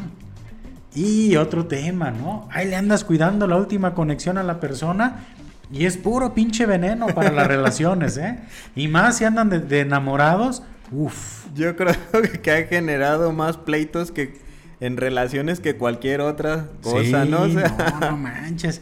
[0.93, 2.47] Y otro tema, ¿no?
[2.51, 5.25] Ahí le andas cuidando la última conexión a la persona
[5.71, 8.39] y es puro pinche veneno para las relaciones, ¿eh?
[8.75, 11.45] Y más si andan de, enamorados, uff.
[11.53, 11.95] Yo creo
[12.43, 14.39] que ha generado más pleitos que
[14.79, 17.47] en relaciones que cualquier otra cosa, ¿no?
[17.47, 17.61] no,
[17.99, 18.81] no manches.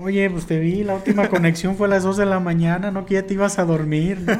[0.00, 3.06] Oye, pues te vi, la última conexión fue a las 2 de la mañana, ¿no?
[3.06, 4.32] Que ya te ibas a dormir, ¿no?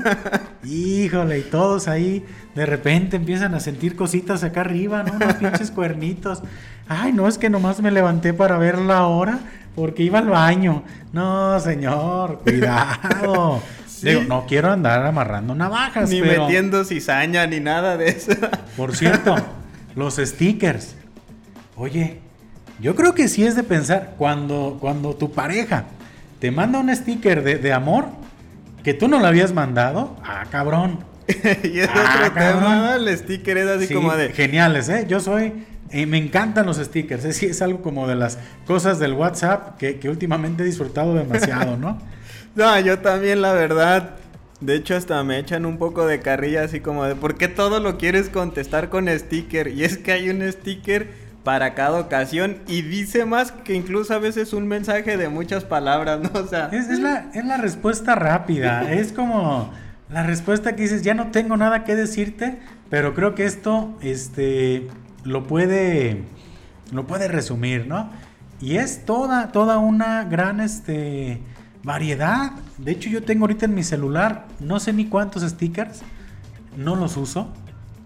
[0.69, 5.15] Híjole, y todos ahí de repente empiezan a sentir cositas acá arriba, ¿no?
[5.15, 6.43] Unos pinches cuernitos.
[6.89, 9.41] Ay, no, es que nomás me levanté para ver la hora
[9.75, 10.83] porque iba al baño.
[11.13, 13.63] No, señor, cuidado.
[14.03, 16.11] Digo, no quiero andar amarrando navajas.
[16.11, 18.33] Ni metiendo cizaña ni nada de eso.
[18.77, 19.37] Por cierto,
[19.95, 20.97] los stickers.
[21.77, 22.22] Oye,
[22.83, 25.85] yo creo que sí es de pensar cuando, cuando tu pareja
[26.41, 28.07] te manda un sticker de, amor
[28.83, 30.17] que tú no lo habías mandado.
[30.25, 30.99] Ah, cabrón.
[31.63, 34.31] y es ah, otro tema, el sticker es así como de.
[34.31, 35.07] Geniales, ¿eh?
[35.09, 35.65] Yo soy.
[35.91, 37.25] Eh, me encantan los stickers.
[37.25, 41.77] Es, es algo como de las cosas del WhatsApp que, que últimamente he disfrutado demasiado,
[41.77, 41.99] ¿no?
[42.57, 44.17] no, yo también, la verdad.
[44.61, 47.79] De hecho, hasta me echan un poco de carrilla, así como de, ¿por qué todo
[47.79, 49.69] lo quieres contestar con sticker?
[49.69, 54.19] Y es que hay un sticker para cada ocasión y dice más que incluso a
[54.19, 56.31] veces un mensaje de muchas palabras, ¿no?
[56.41, 56.67] O sea...
[56.73, 59.73] Es, la, es la respuesta rápida, es como
[60.11, 62.59] la respuesta que dices, ya no tengo nada que decirte,
[62.91, 64.89] pero creo que esto, este,
[65.25, 66.23] lo puede,
[66.93, 68.11] lo puede resumir, ¿no?
[68.61, 71.41] Y es toda, toda una gran, este,
[71.83, 72.53] variedad.
[72.79, 76.03] De hecho, yo tengo ahorita en mi celular, no sé ni cuántos stickers,
[76.77, 77.53] no los uso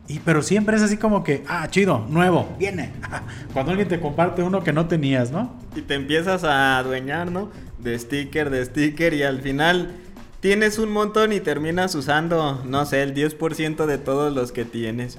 [0.08, 2.92] y pero siempre es así como que, ah, chido, nuevo, viene.
[3.52, 5.54] Cuando alguien te comparte uno que no tenías, ¿no?
[5.74, 7.50] Y te empiezas a adueñar, ¿no?
[7.78, 9.92] De sticker, de sticker y al final
[10.40, 15.18] tienes un montón y terminas usando, no sé, el 10% de todos los que tienes.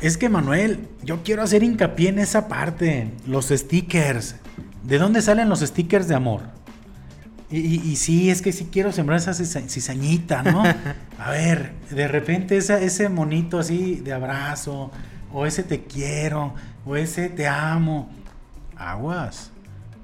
[0.00, 4.36] Es que Manuel, yo quiero hacer hincapié en esa parte, los stickers.
[4.82, 6.42] ¿De dónde salen los stickers de amor?
[7.50, 10.64] Y, sí, es que sí quiero sembrar esa cizañita, ¿no?
[11.18, 14.90] A ver, de repente esa, ese monito así de abrazo,
[15.32, 16.54] o ese te quiero,
[16.84, 18.10] o ese te amo.
[18.76, 19.52] Aguas.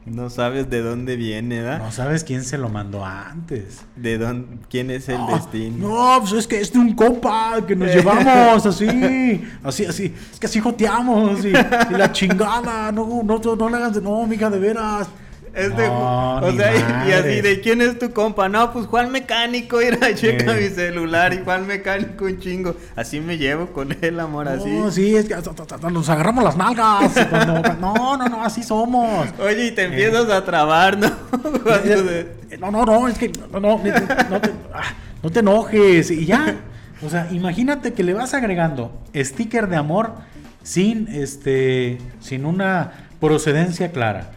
[0.07, 1.79] No sabes de dónde viene, ¿verdad?
[1.79, 3.83] No sabes quién se lo mandó antes.
[3.97, 4.59] ¿De dónde?
[4.71, 5.89] ¿Quién es el destino?
[5.89, 10.15] No, pues es que es de un compa que nos llevamos así, así, así.
[10.33, 12.91] Es que así joteamos y, y la chingada.
[12.91, 15.09] No, no, no, no le hagas de no, mija, de veras.
[15.53, 19.83] Es de, o sea, y, así de quién es tu compa, no, pues Juan Mecánico,
[19.83, 22.77] ir checa mi celular y Juan Mecánico un chingo.
[22.95, 24.71] Así me llevo con él, amor, así.
[24.71, 25.37] No, sí, es que
[25.91, 27.15] nos agarramos las nalgas.
[27.81, 29.29] no, no, no, así somos.
[29.41, 31.11] Oye, y te empiezas a trabar, ¿no?
[32.61, 33.81] no, no, no, es que no, no,
[34.31, 36.11] no, te, ah, no te enojes.
[36.13, 36.57] Y ya.
[37.03, 40.13] O sea, imagínate que le vas agregando sticker de amor
[40.63, 44.33] sin este sin una procedencia clara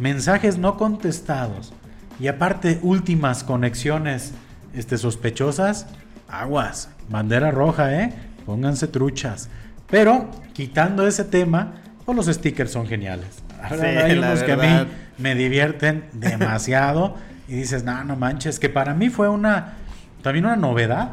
[0.00, 1.72] mensajes no contestados
[2.18, 4.32] y aparte últimas conexiones
[4.74, 5.86] este, sospechosas,
[6.28, 8.12] aguas, bandera roja, ¿eh?
[8.46, 9.48] Pónganse truchas.
[9.88, 13.42] Pero quitando ese tema, pues los stickers son geniales.
[13.62, 17.14] hay unos que a mí me divierten demasiado
[17.46, 19.74] y dices, no, no manches, que para mí fue una,
[20.22, 21.12] también una novedad,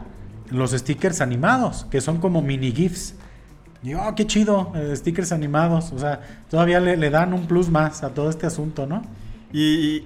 [0.50, 3.15] los stickers animados, que son como mini GIFs.
[3.84, 5.92] Y oh, qué chido, eh, stickers animados.
[5.92, 9.04] O sea, todavía le, dan un plus más a todo este asunto, ¿no?
[9.54, 10.04] Y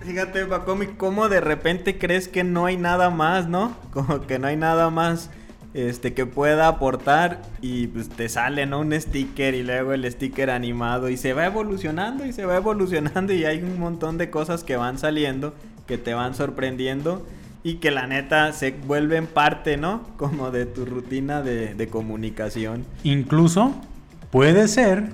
[0.00, 3.76] fíjate, Bacomi, cómo de repente crees que no hay nada más, ¿no?
[3.92, 5.30] Como que no hay nada más
[5.74, 8.80] este que pueda aportar y pues te sale ¿no?
[8.80, 13.32] un sticker y luego el sticker animado y se va evolucionando y se va evolucionando
[13.32, 15.54] y hay un montón de cosas que van saliendo
[15.86, 17.26] que te van sorprendiendo
[17.64, 20.02] y que la neta se vuelven parte, ¿no?
[20.16, 22.84] Como de tu rutina de, comunicación.
[23.04, 23.74] Incluso
[24.30, 25.10] puede ser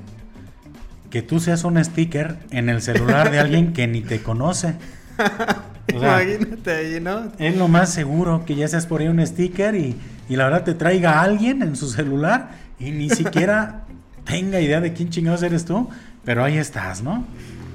[1.10, 4.74] que tú seas un sticker en el celular de alguien que ni te conoce.
[5.88, 7.32] Imagínate ahí, ¿no?
[7.38, 9.96] Es lo más seguro que ya seas por ahí un sticker y,
[10.28, 13.84] y la verdad te traiga a alguien en su celular y ni siquiera
[14.24, 15.88] tenga idea de quién chingados eres tú,
[16.24, 17.24] pero ahí estás, ¿no?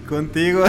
[0.08, 0.64] Contigo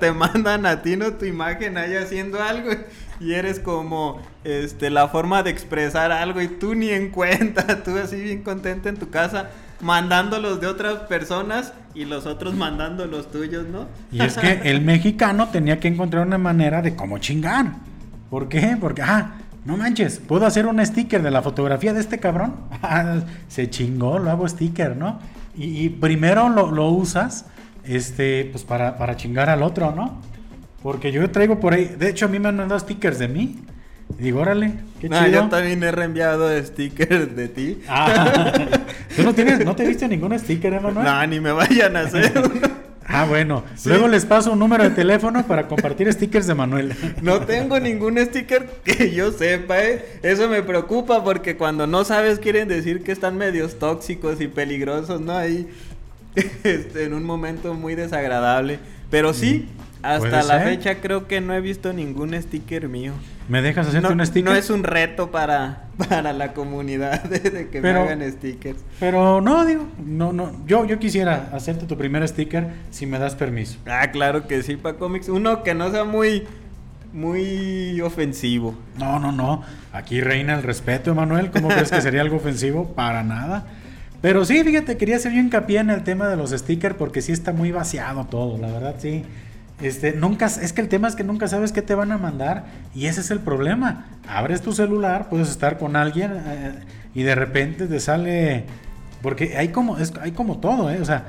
[0.00, 1.12] te mandan a ti, ¿no?
[1.12, 2.70] Tu imagen ahí haciendo algo
[3.20, 7.96] y eres como este la forma de expresar algo y tú ni en cuenta, tú
[7.96, 9.50] así bien contenta en tu casa
[9.80, 13.86] mandándolos de otras personas y los otros mandando los tuyos, ¿no?
[14.10, 17.66] Y es que el mexicano tenía que encontrar una manera de cómo chingar.
[18.30, 18.76] ¿Por qué?
[18.80, 19.32] Porque, ah,
[19.64, 22.54] no manches, ¿puedo hacer un sticker de la fotografía de este cabrón?
[23.48, 25.18] Se chingó, lo hago sticker, ¿no?
[25.58, 27.46] Y, primero lo, lo, usas,
[27.82, 30.20] este, pues para, para chingar al otro, ¿no?
[30.86, 31.96] Porque yo traigo por ahí.
[31.98, 33.56] De hecho, a mí me han mandado stickers de mí.
[34.20, 35.26] Y digo, órale, qué chido.
[35.26, 37.82] yo también he reenviado stickers de ti.
[37.88, 38.52] Ah,
[39.16, 41.04] ¿Tú no, tienes, no te viste ningún sticker, Emanuel?
[41.04, 42.32] No, ni me vayan a hacer
[43.04, 43.64] Ah, bueno.
[43.84, 46.94] Luego les paso un número de teléfono para compartir stickers de Manuel.
[47.20, 50.20] No tengo ningún sticker que yo sepa, ¿eh?
[50.22, 55.20] Eso me preocupa porque cuando no sabes quieren decir que están medios tóxicos y peligrosos,
[55.20, 55.32] ¿no?
[55.32, 55.68] Ahí
[56.62, 58.78] este, en un momento muy desagradable.
[59.10, 63.12] Pero sí, mm, hasta la fecha creo que no he visto ningún sticker mío.
[63.48, 64.44] ¿Me dejas hacerte un sticker?
[64.50, 68.78] No es un reto para, para la comunidad de, que me hagan stickers.
[68.98, 70.52] Pero no, digo, no, no.
[70.66, 73.78] Yo, yo quisiera hacerte tu primer sticker si me das permiso.
[73.86, 75.28] Ah, claro que sí, para cómics.
[75.28, 76.44] Uno que no sea muy,
[77.12, 78.74] muy ofensivo.
[78.98, 79.62] No, no, no.
[79.92, 81.50] Aquí reina el respeto, Emanuel.
[81.50, 82.94] ¿Cómo crees que sería algo ofensivo?
[82.94, 83.66] Para nada.
[84.20, 87.32] Pero sí, fíjate, quería hacer yo hincapié en el tema de los stickers porque sí
[87.32, 89.24] está muy vaciado todo, la verdad, sí.
[89.80, 92.64] Este, nunca, es que el tema es que nunca sabes qué te van a mandar
[92.94, 94.06] y ese es el problema.
[94.26, 96.72] Abres tu celular, puedes estar con alguien eh,
[97.14, 98.64] y de repente te sale,
[99.20, 101.00] porque hay como, es, hay como todo, ¿eh?
[101.00, 101.26] O sea,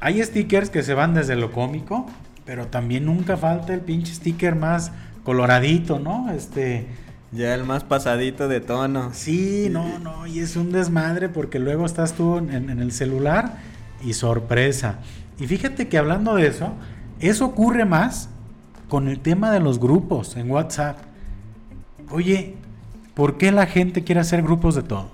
[0.00, 2.06] hay stickers que se van desde lo cómico,
[2.46, 4.92] pero también nunca falta el pinche sticker más
[5.24, 6.30] coloradito, ¿no?
[6.32, 6.86] Este...
[7.32, 9.10] Ya el más pasadito de tono.
[9.12, 13.54] Sí, no, no, y es un desmadre porque luego estás tú en el celular
[14.04, 14.96] y sorpresa.
[15.38, 16.74] Y fíjate que hablando de eso,
[17.20, 18.28] eso ocurre más
[18.88, 20.98] con el tema de los grupos en WhatsApp.
[22.10, 22.54] Oye,
[23.14, 25.08] ¿por qué la gente quiere hacer grupos de todo?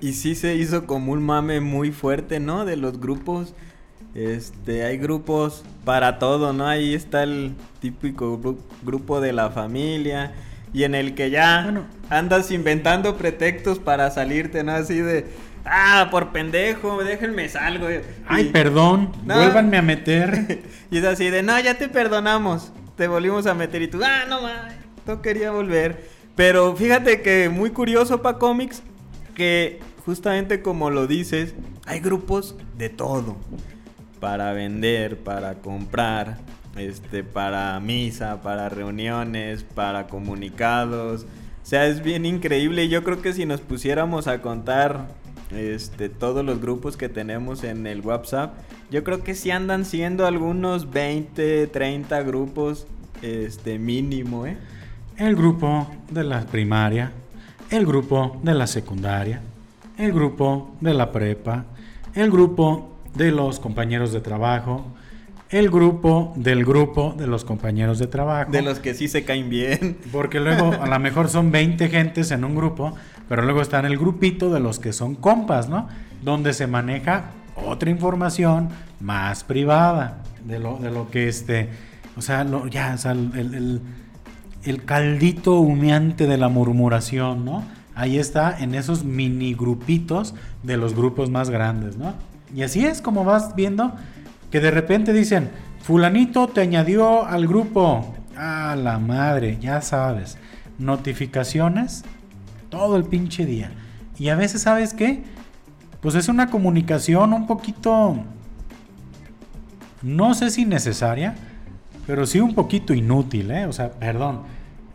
[0.00, 2.64] Y sí se hizo como un mame muy fuerte, ¿no?
[2.64, 3.54] De los grupos.
[4.14, 6.66] Este, hay grupos para todo, ¿no?
[6.66, 8.40] Ahí está el típico
[8.82, 10.32] grupo de la familia
[10.72, 14.72] y en el que ya andas inventando pretextos para salirte, ¿no?
[14.72, 15.26] Así de,
[15.64, 17.86] Ah, por pendejo, déjenme salgo.
[18.26, 20.62] Ay, perdón, vuélvanme a meter.
[20.90, 22.72] y es así de, no, ya te perdonamos.
[22.96, 24.74] Te volvimos a meter y tú, ah, no mames,
[25.06, 26.08] no quería volver.
[26.36, 28.82] Pero fíjate que muy curioso para cómics
[29.34, 31.54] que justamente como lo dices,
[31.86, 33.36] hay grupos de todo.
[34.20, 36.38] Para vender, para comprar,
[36.76, 41.24] este, para misa, para reuniones, para comunicados.
[41.62, 42.88] O sea, es bien increíble.
[42.88, 45.08] Yo creo que si nos pusiéramos a contar
[45.52, 48.54] este, todos los grupos que tenemos en el WhatsApp,
[48.90, 52.86] yo creo que sí andan siendo algunos 20, 30 grupos
[53.22, 54.56] este, mínimo, ¿eh?
[55.16, 57.12] El grupo de la primaria,
[57.70, 59.42] el grupo de la secundaria,
[59.98, 61.66] el grupo de la prepa,
[62.14, 64.86] el grupo de los compañeros de trabajo,
[65.50, 68.52] el grupo del grupo de los compañeros de trabajo.
[68.52, 69.98] De los que sí se caen bien.
[70.12, 72.94] Porque luego a lo mejor son 20 gentes en un grupo,
[73.28, 75.88] pero luego está en el grupito de los que son compas, ¿no?
[76.22, 77.30] Donde se maneja
[77.66, 78.68] otra información
[79.00, 81.68] más privada de lo, de lo que este,
[82.16, 83.80] o sea, ya, o sea, el,
[84.64, 87.64] el caldito humeante de la murmuración, ¿no?
[87.94, 92.14] Ahí está en esos mini grupitos de los grupos más grandes, ¿no?
[92.54, 93.92] Y así es como vas viendo
[94.50, 95.50] que de repente dicen,
[95.82, 98.14] fulanito te añadió al grupo.
[98.36, 100.38] A la madre, ya sabes.
[100.78, 102.04] Notificaciones
[102.70, 103.72] todo el pinche día.
[104.18, 105.22] Y a veces, ¿sabes qué?
[106.00, 108.24] Pues es una comunicación un poquito...
[110.02, 111.34] No sé si necesaria,
[112.06, 113.66] pero sí un poquito inútil, ¿eh?
[113.66, 114.42] O sea, perdón.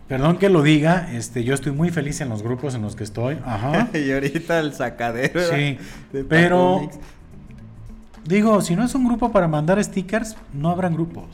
[0.07, 3.03] Perdón que lo diga, este, yo estoy muy feliz en los grupos en los que
[3.03, 3.37] estoy.
[3.45, 3.89] Ajá.
[3.97, 5.41] y ahorita el sacadero.
[5.51, 5.77] Sí.
[6.27, 6.89] pero
[8.25, 11.25] Digo, si no es un grupo para mandar stickers, no habrán grupos.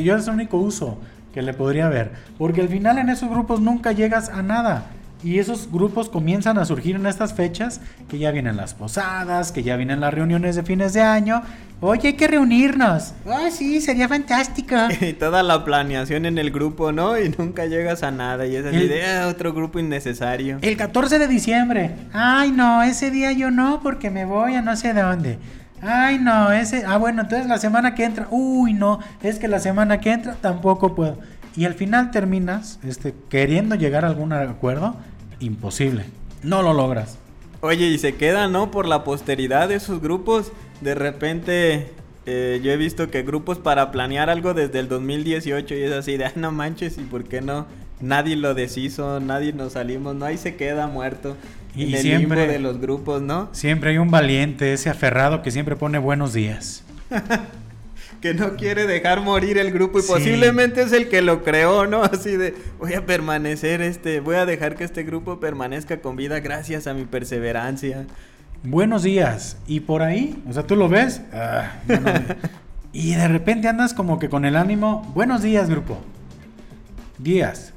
[0.00, 0.96] yo es el único uso
[1.34, 2.12] que le podría haber.
[2.38, 4.86] Porque al final en esos grupos nunca llegas a nada.
[5.24, 9.64] Y esos grupos comienzan a surgir en estas fechas, que ya vienen las posadas, que
[9.64, 11.42] ya vienen las reuniones de fines de año.
[11.80, 13.14] Oye, hay que reunirnos.
[13.26, 14.76] Ah, sí, sería fantástico.
[15.00, 17.18] Y toda la planeación en el grupo, ¿no?
[17.18, 18.46] Y nunca llegas a nada.
[18.46, 20.58] Y es así de ah, otro grupo innecesario.
[20.62, 21.96] El 14 de diciembre.
[22.12, 25.40] Ay, no, ese día yo no, porque me voy a no sé dónde.
[25.82, 26.84] Ay, no, ese.
[26.86, 28.28] Ah, bueno, entonces la semana que entra.
[28.30, 31.18] Uy, no, es que la semana que entra tampoco puedo.
[31.56, 34.96] Y al final terminas este, queriendo llegar a algún acuerdo.
[35.40, 36.04] Imposible.
[36.42, 37.18] No lo logras.
[37.60, 38.70] Oye, y se queda, ¿no?
[38.70, 40.52] Por la posteridad de esos grupos.
[40.80, 41.92] De repente,
[42.26, 46.16] eh, yo he visto que grupos para planear algo desde el 2018 y es así
[46.16, 47.66] de, ah, no manches, ¿y por qué no?
[48.00, 51.36] Nadie lo deshizo, nadie nos salimos, no, ahí se queda muerto.
[51.74, 53.48] Y siempre de los grupos, ¿no?
[53.52, 56.84] Siempre hay un valiente, ese aferrado que siempre pone buenos días.
[58.20, 62.02] que no quiere dejar morir el grupo y posiblemente es el que lo creó, ¿no?
[62.02, 66.40] Así de voy a permanecer este, voy a dejar que este grupo permanezca con vida
[66.40, 68.06] gracias a mi perseverancia.
[68.64, 69.56] Buenos días.
[69.68, 71.20] Y por ahí, o sea, tú lo ves.
[71.32, 71.76] Ah,
[72.92, 75.10] y de repente andas como que con el ánimo.
[75.14, 75.98] Buenos días, grupo.
[77.18, 77.72] Días.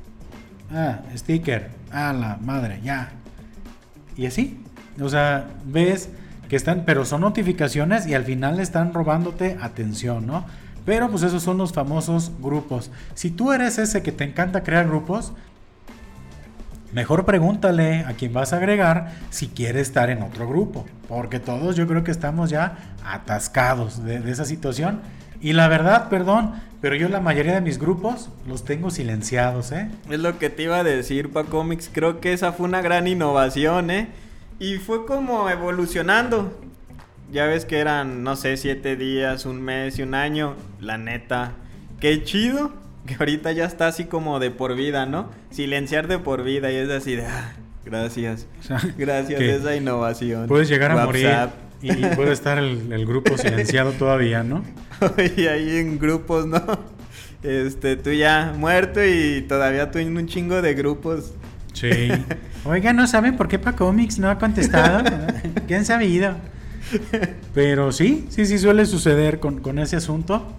[0.74, 1.70] Ah, sticker.
[1.92, 3.12] Ah, la madre, ya.
[4.16, 4.64] Y así.
[5.00, 6.10] O sea, ves
[6.50, 10.46] que están, pero son notificaciones y al final están robándote atención, ¿no?
[10.86, 12.92] Pero pues esos son los famosos grupos.
[13.14, 15.34] Si tú eres ese que te encanta crear grupos,
[16.92, 20.86] mejor pregúntale a quien vas a agregar si quiere estar en otro grupo.
[21.08, 25.02] Porque todos yo creo que estamos ya atascados de, esa situación.
[25.40, 29.90] Y la verdad, perdón, pero yo la mayoría de mis grupos los tengo silenciados, ¿eh?
[30.10, 31.90] Es lo que te iba a decir, Pa Comics.
[31.94, 34.08] Creo que esa fue una gran innovación, ¿eh?
[34.60, 36.60] Y fue como evolucionando.
[37.32, 40.56] Ya ves que eran, no sé, siete días, un mes y un año.
[40.80, 41.54] La neta,
[42.00, 42.74] qué chido
[43.06, 45.30] que ahorita ya está así como de por vida, ¿no?
[45.52, 47.54] Silenciar de por vida y es así de, ah,
[47.86, 48.48] gracias.
[48.98, 50.48] gracias a esa innovación.
[50.48, 51.30] Puedes llegar a morir
[51.82, 54.64] y, puede estar el, grupo silenciado todavía, ¿no?
[55.38, 56.62] y ahí en grupos, ¿no?
[57.44, 61.34] Este, tú ya muerto y todavía tú en un chingo de grupos.
[61.74, 61.90] Sí.
[62.66, 65.04] Oiga, ¿no saben por qué Pa Comics no ha contestado?
[65.68, 66.36] ¿Qué han sabido?
[67.54, 70.54] Pero sí, sí, sí suele suceder con, con ese asunto.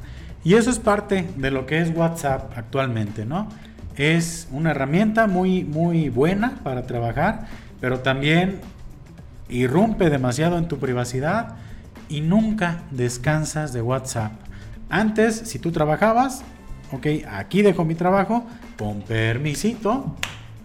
[0.44, 3.48] Y eso es parte de lo que es WhatsApp actualmente, ¿no?
[3.96, 7.46] Es una herramienta muy, muy buena para trabajar,
[7.80, 8.60] pero también
[9.52, 11.56] irrumpe demasiado en tu privacidad
[12.08, 14.32] y nunca descansas de WhatsApp.
[14.88, 16.42] Antes, si tú trabajabas,
[16.92, 18.44] ok, aquí dejo mi trabajo,
[18.78, 20.16] con permisito,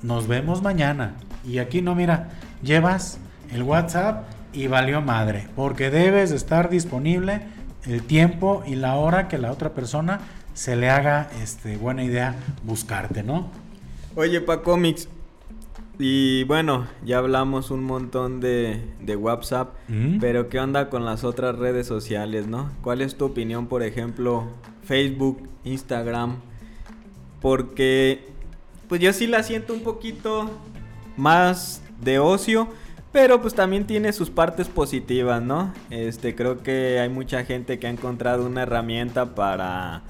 [0.02, 1.16] nos vemos mañana.
[1.46, 2.30] Y aquí no, mira,
[2.62, 3.20] llevas
[3.52, 7.42] el WhatsApp y valió madre, porque debes estar disponible
[7.86, 10.20] el tiempo y la hora que la otra persona
[10.54, 13.50] se le haga este, buena idea buscarte, ¿no?
[14.16, 15.08] Oye, pa cómics.
[16.00, 19.74] Y bueno, ya hablamos un montón de, de WhatsApp,
[20.20, 22.72] pero ¿qué onda con las otras redes sociales, no?
[22.84, 24.48] ¿Cuál es tu opinión, por ejemplo,
[24.84, 26.36] Facebook, Instagram?
[27.42, 28.28] Porque,
[28.88, 30.52] pues yo sí la siento un poquito
[31.16, 32.68] más de ocio
[33.12, 35.74] pero pues también tiene sus partes positivas, ¿no?
[35.90, 40.04] Este, creo que hay mucha gente que ha encontrado una herramienta para,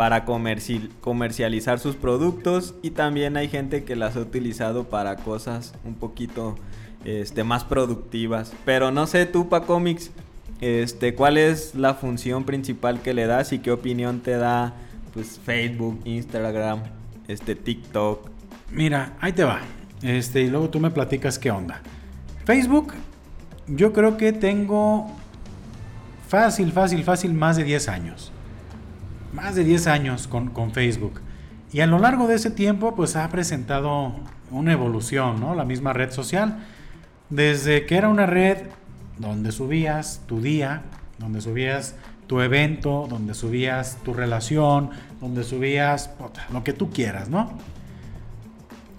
[0.00, 5.92] para comercializar sus productos y también hay gente que las ha utilizado para cosas un
[5.94, 6.56] poquito
[7.04, 8.54] este, más productivas.
[8.64, 10.10] Pero no sé tú, Pa Comics,
[10.62, 14.72] este, ¿cuál es la función principal que le das y qué opinión te da
[15.12, 16.80] pues, Facebook, Instagram,
[17.28, 18.30] este, TikTok?
[18.72, 19.60] Mira, ahí te va.
[20.00, 21.82] Este, y luego tú me platicas qué onda.
[22.46, 22.94] Facebook,
[23.66, 25.14] yo creo que tengo
[26.26, 28.29] fácil, fácil, fácil más de 10 años.
[29.32, 31.20] Más de 10 años con, Facebook.
[31.72, 34.12] Y a lo largo de ese tiempo, pues ha presentado
[34.50, 35.54] una evolución, ¿no?
[35.54, 36.58] La misma red social.
[37.28, 38.58] Desde que era una red
[39.18, 40.82] donde subías tu día,
[41.18, 41.94] donde subías
[42.26, 46.10] tu evento, donde subías tu relación, donde subías
[46.52, 47.50] lo que tú quieras, ¿no?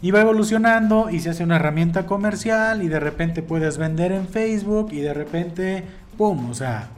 [0.01, 4.27] y va evolucionando y se hace una herramienta comercial y de repente puedes vender en
[4.27, 5.83] Facebook y de repente,
[6.17, 6.49] ¡pum!
[6.49, 6.89] O sea,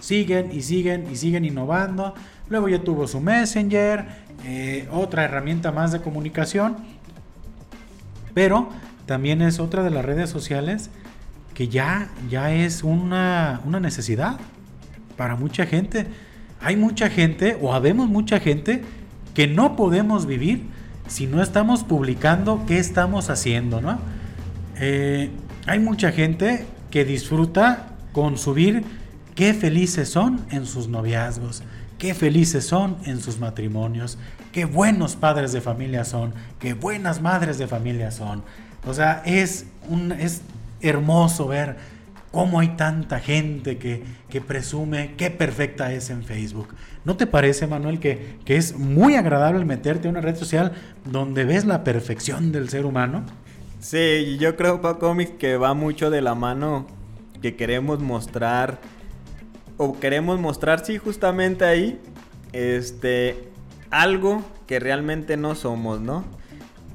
[0.00, 2.14] siguen y siguen y siguen innovando.
[2.48, 4.06] Luego ya tuvo su Messenger,
[4.44, 6.76] eh, otra herramienta más de comunicación.
[8.34, 8.68] Pero
[9.06, 10.90] también es otra de las redes sociales
[11.54, 14.38] que ya, ya es una, una necesidad
[15.16, 16.06] para mucha gente.
[16.60, 18.82] Hay mucha gente o habemos mucha gente
[19.34, 20.64] que no podemos vivir
[21.08, 23.98] si no estamos publicando qué estamos haciendo, ¿no?
[24.78, 25.30] Eh,
[25.66, 28.84] hay mucha gente que disfruta con subir
[29.34, 31.62] qué felices son en sus noviazgos,
[31.98, 34.18] qué felices son en sus matrimonios,
[34.52, 38.42] qué buenos padres de familia son, qué buenas madres de familia son.
[38.86, 40.42] O sea, es, un, es
[40.80, 41.76] hermoso ver
[42.30, 46.68] cómo hay tanta gente que, que presume qué perfecta es en Facebook.
[47.04, 50.72] ¿No te parece, Manuel, que, que es muy agradable meterte a una red social
[51.04, 53.24] donde ves la perfección del ser humano?
[53.80, 56.86] Sí, yo creo, Pa Comics, que va mucho de la mano
[57.40, 58.80] que queremos mostrar,
[59.76, 61.98] o queremos mostrar, sí, justamente ahí,
[62.52, 63.48] este,
[63.90, 66.24] algo que realmente no somos, ¿no?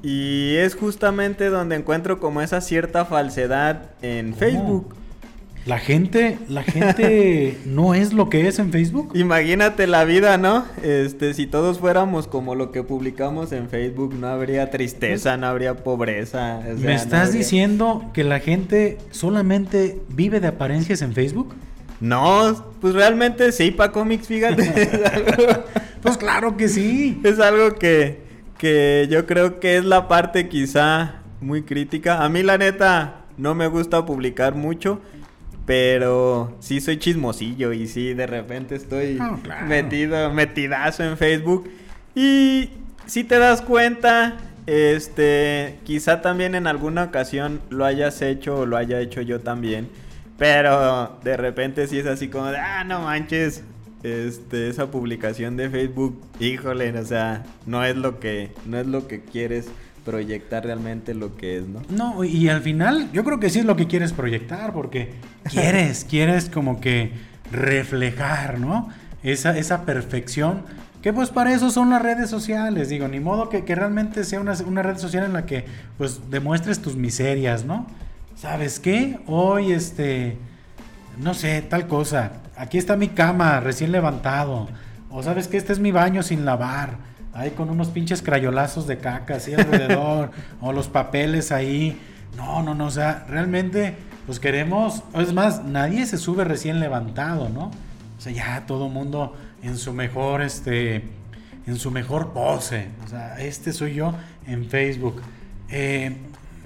[0.02, 4.94] Y es justamente donde encuentro como esa cierta falsedad en Facebook.
[5.64, 9.12] La gente, la gente no es lo que es en Facebook.
[9.14, 10.64] Imagínate la vida, ¿no?
[10.82, 15.76] Este, si todos fuéramos como lo que publicamos en Facebook, no habría tristeza, no habría
[15.76, 16.60] pobreza.
[16.78, 21.54] ¿Me estás diciendo que la gente solamente vive de apariencias en Facebook?
[22.02, 24.90] No, pues realmente sí, pa cómics, fíjate.
[26.02, 27.20] pues claro que sí.
[27.22, 28.20] Es algo que,
[28.58, 32.24] que yo creo que es la parte quizá muy crítica.
[32.24, 35.00] A mí la neta no me gusta publicar mucho
[35.64, 39.18] pero sí soy chismosillo y sí, de repente estoy
[39.66, 41.70] metido, metidazo en Facebook.
[42.14, 42.70] Y
[43.06, 48.76] si te das cuenta, este, quizá también en alguna ocasión lo hayas hecho o lo
[48.76, 49.88] haya hecho yo también.
[50.38, 53.62] Pero de repente sí es así como de, ah, no manches,
[54.02, 59.06] este, esa publicación de Facebook, híjole, o sea, no es lo que, no es lo
[59.06, 59.68] que quieres
[60.04, 61.82] proyectar realmente lo que es, ¿no?
[61.88, 65.12] No, y al final yo creo que sí es lo que quieres proyectar, porque
[65.48, 67.12] quieres, quieres como que
[67.50, 68.88] reflejar, ¿no?
[69.22, 70.64] Esa, esa perfección,
[71.00, 74.54] que pues para eso son las redes sociales, digo, ni modo que, realmente sea una,
[74.66, 75.64] una, red social en la que
[75.96, 77.86] pues demuestres tus miserias, ¿no?
[78.42, 79.20] ¿Sabes qué?
[79.28, 80.36] Hoy este,
[81.16, 84.68] no sé, tal cosa, aquí está mi cama recién levantado,
[85.10, 86.96] o sabes que este es mi baño sin lavar
[87.34, 91.96] ahí con unos pinches crayolazos de caca así alrededor, o los papeles ahí.
[92.36, 93.94] No, no, no, o sea, realmente,
[94.26, 97.66] pues queremos, es más, nadie se sube recién levantado, ¿no?
[98.18, 101.04] O sea, ya todo mundo en su mejor, este,
[101.68, 102.88] en su mejor pose.
[103.04, 104.14] O sea, este soy yo
[104.48, 105.22] en Facebook.
[105.68, 106.16] Eh,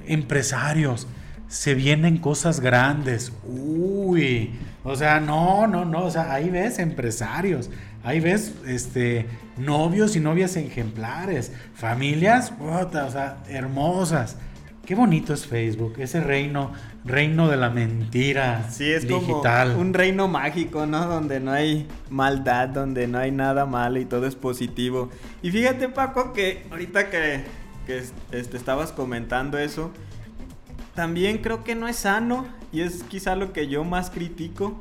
[0.06, 1.06] empresarios,
[1.48, 3.32] se vienen cosas grandes.
[3.44, 4.52] Uy,
[4.84, 7.70] o sea, no, no, no, o sea, ahí ves empresarios,
[8.02, 9.26] ahí ves este
[9.56, 14.36] novios y novias ejemplares, familias, o sea, hermosas.
[14.84, 16.70] Qué bonito es Facebook, ese reino,
[17.04, 19.70] reino de la mentira sí, es digital.
[19.70, 21.06] Como un reino mágico, ¿no?
[21.06, 25.10] Donde no hay maldad, donde no hay nada malo y todo es positivo.
[25.42, 27.42] Y fíjate, Paco, que ahorita que,
[27.84, 29.90] que este, estabas comentando eso,
[30.96, 34.80] también creo que no es sano, y es quizá lo que yo más critico.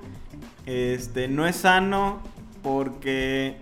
[0.65, 2.19] Este, no es sano
[2.63, 3.57] porque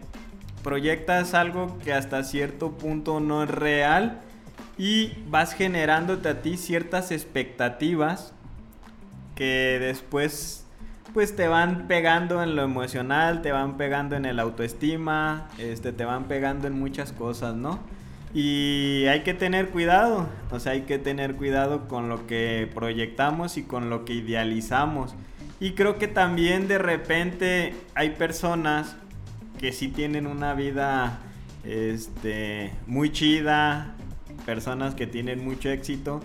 [0.64, 4.22] proyectas algo que hasta cierto punto no es real
[4.78, 8.34] y vas generándote a ti ciertas expectativas
[9.36, 10.66] que después
[11.14, 16.06] pues te van pegando en lo emocional, te van pegando en el autoestima, este, te
[16.06, 17.80] van pegando en muchas cosas, ¿no?
[18.34, 23.58] Y hay que tener cuidado, o sea, hay que tener cuidado con lo que proyectamos
[23.58, 25.14] y con lo que idealizamos.
[25.60, 28.96] Y creo que también de repente hay personas
[29.60, 31.20] que sí tienen una vida
[31.64, 33.96] este, muy chida,
[34.46, 36.20] personas que tienen mucho éxito.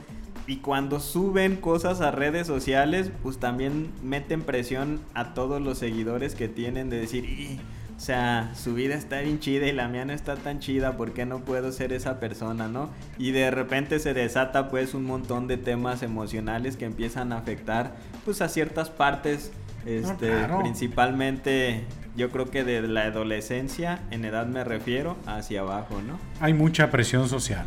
[0.46, 6.34] Y cuando suben cosas a redes sociales, pues también meten presión a todos los seguidores
[6.34, 7.60] que tienen de decir,
[7.98, 11.14] o sea, su vida está bien chida y la mía no está tan chida, ¿por
[11.14, 12.90] qué no puedo ser esa persona, no?
[13.18, 17.96] Y de repente se desata pues un montón de temas emocionales que empiezan a afectar
[18.24, 19.50] pues a ciertas partes,
[19.84, 20.30] este,
[20.60, 21.86] principalmente
[22.16, 26.20] yo creo que de la adolescencia, en edad me refiero, hacia abajo, ¿no?
[26.40, 27.66] Hay mucha presión social.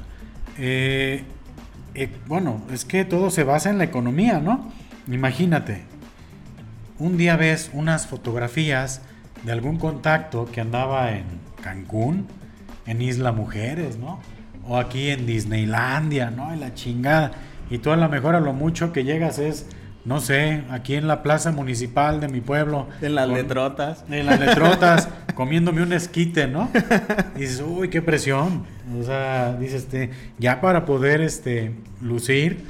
[0.57, 1.25] Eh,
[1.93, 4.71] eh, bueno, es que todo se basa en la economía, ¿no?
[5.11, 5.83] Imagínate,
[6.99, 9.01] un día ves unas fotografías
[9.43, 11.25] de algún contacto que andaba en
[11.61, 12.27] Cancún,
[12.85, 14.19] en Isla Mujeres, ¿no?
[14.67, 16.53] O aquí en Disneylandia, ¿no?
[16.53, 17.31] En la chingada.
[17.69, 19.67] Y tú a lo mejor a lo mucho que llegas es
[20.03, 22.87] no sé, aquí en la plaza municipal de mi pueblo.
[23.01, 24.03] En las letrotas.
[24.09, 26.69] En las letrotas, comiéndome un esquite, ¿no?
[27.35, 28.63] Y dices, uy, qué presión.
[28.99, 32.65] O sea, dices, este, ya para poder este, lucir,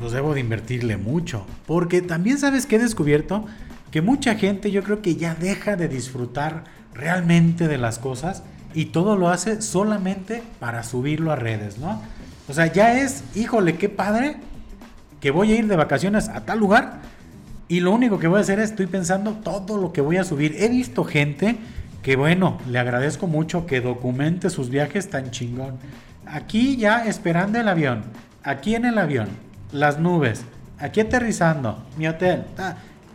[0.00, 1.46] pues debo de invertirle mucho.
[1.66, 3.46] Porque también sabes que he descubierto
[3.90, 6.64] que mucha gente yo creo que ya deja de disfrutar
[6.94, 8.42] realmente de las cosas
[8.74, 12.02] y todo lo hace solamente para subirlo a redes, ¿no?
[12.48, 14.36] O sea, ya es, híjole, qué padre
[15.20, 17.00] que voy a ir de vacaciones a tal lugar
[17.68, 20.24] y lo único que voy a hacer es estoy pensando todo lo que voy a
[20.24, 20.56] subir.
[20.58, 21.56] He visto gente
[22.02, 25.78] que bueno, le agradezco mucho que documente sus viajes tan chingón.
[26.26, 28.04] Aquí ya esperando el avión,
[28.42, 29.28] aquí en el avión,
[29.72, 30.42] las nubes,
[30.78, 32.44] aquí aterrizando, mi hotel,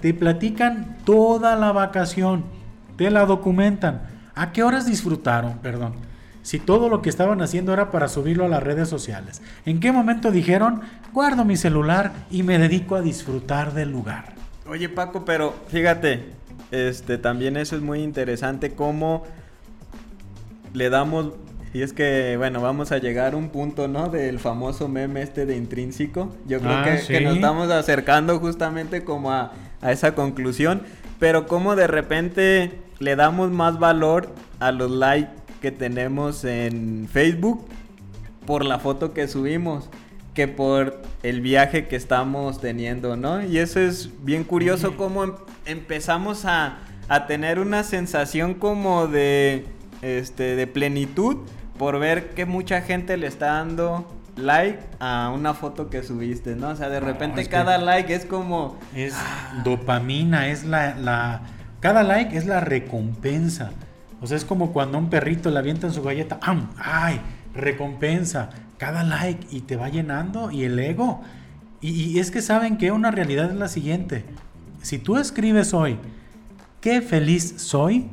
[0.04, 2.44] te platican toda la vacación,
[2.98, 4.02] te la documentan.
[4.36, 5.60] ¿A qué horas disfrutaron?
[5.60, 5.94] Perdón
[6.42, 9.42] si todo lo que estaban haciendo era para subirlo a las redes sociales?
[9.66, 10.82] ¿En qué momento dijeron,
[11.14, 14.34] guardo mi celular y me dedico a disfrutar del lugar?
[14.68, 16.26] Oye Paco, pero fíjate,
[16.72, 19.24] este también eso es muy interesante cómo
[20.74, 21.32] le damos
[21.74, 24.10] y es que, bueno, vamos a llegar a un punto, ¿no?
[24.10, 26.36] Del famoso meme este de intrínseco.
[26.46, 29.54] Yo creo ah, que, nos estamos acercando justamente como a,
[29.84, 30.84] a, esa conclusión.
[31.20, 35.32] Pero como de repente le damos más valor a los likes
[35.62, 37.66] que tenemos en Facebook
[38.46, 39.90] por la foto que subimos
[40.34, 43.44] que por el viaje que estamos teniendo, ¿no?
[43.44, 45.34] Y eso es bien curioso cómo em,
[45.66, 49.66] empezamos a, a, tener una sensación como de,
[50.02, 51.38] este, de plenitud
[51.78, 56.70] por ver que mucha gente le está dando like a una foto que subiste, ¿no?
[56.70, 58.78] O sea, de repente cada like es como...
[58.96, 59.16] Es
[59.64, 61.42] dopamina, es la, la...
[61.80, 63.72] Cada like es la recompensa.
[64.22, 66.40] O sea, es como cuando a un perrito le avientan su galleta,
[66.78, 67.20] ¡ay!
[67.54, 71.22] Recompensa, cada like y te va llenando y el ego.
[71.82, 74.24] Y, es que saben que una realidad es la siguiente.
[74.82, 75.98] Si tú escribes hoy,
[76.80, 78.08] qué feliz soy,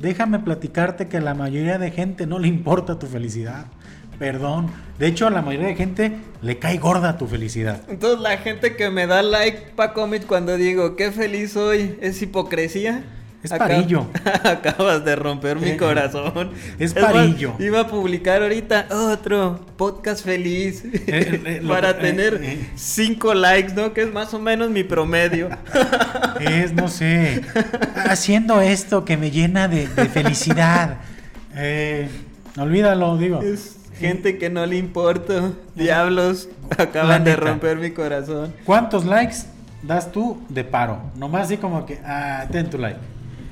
[0.00, 3.66] déjame platicarte que a la mayoría de gente no le importa tu felicidad.
[4.18, 4.70] Perdón.
[4.98, 7.82] De hecho, a la mayoría de gente le cae gorda tu felicidad.
[7.88, 12.22] Entonces, la gente que me da like pa' commit cuando digo qué feliz soy, ¿es
[12.22, 13.02] hipocresía?
[13.44, 14.06] Es parillo.
[14.42, 16.52] Acabas de romper mi corazón.
[16.78, 17.54] Es, parillo.
[17.58, 22.40] iba a publicar ahorita otro podcast feliz eh, eh, para eh, tener
[22.74, 23.92] cinco likes, ¿no?
[23.92, 25.50] Que es más o menos mi promedio.
[26.40, 27.42] Es, no sé,
[27.94, 30.98] haciendo esto que me llena de, felicidad.
[32.58, 33.40] olvídalo, digo.
[33.40, 35.52] Es gente que no le importa.
[35.74, 38.54] Diablos, acaban de romper mi corazón.
[38.64, 39.38] ¿Cuántos likes
[39.82, 41.00] das tú de paro?
[41.16, 42.98] Nomás así como que, ah, ten tu like.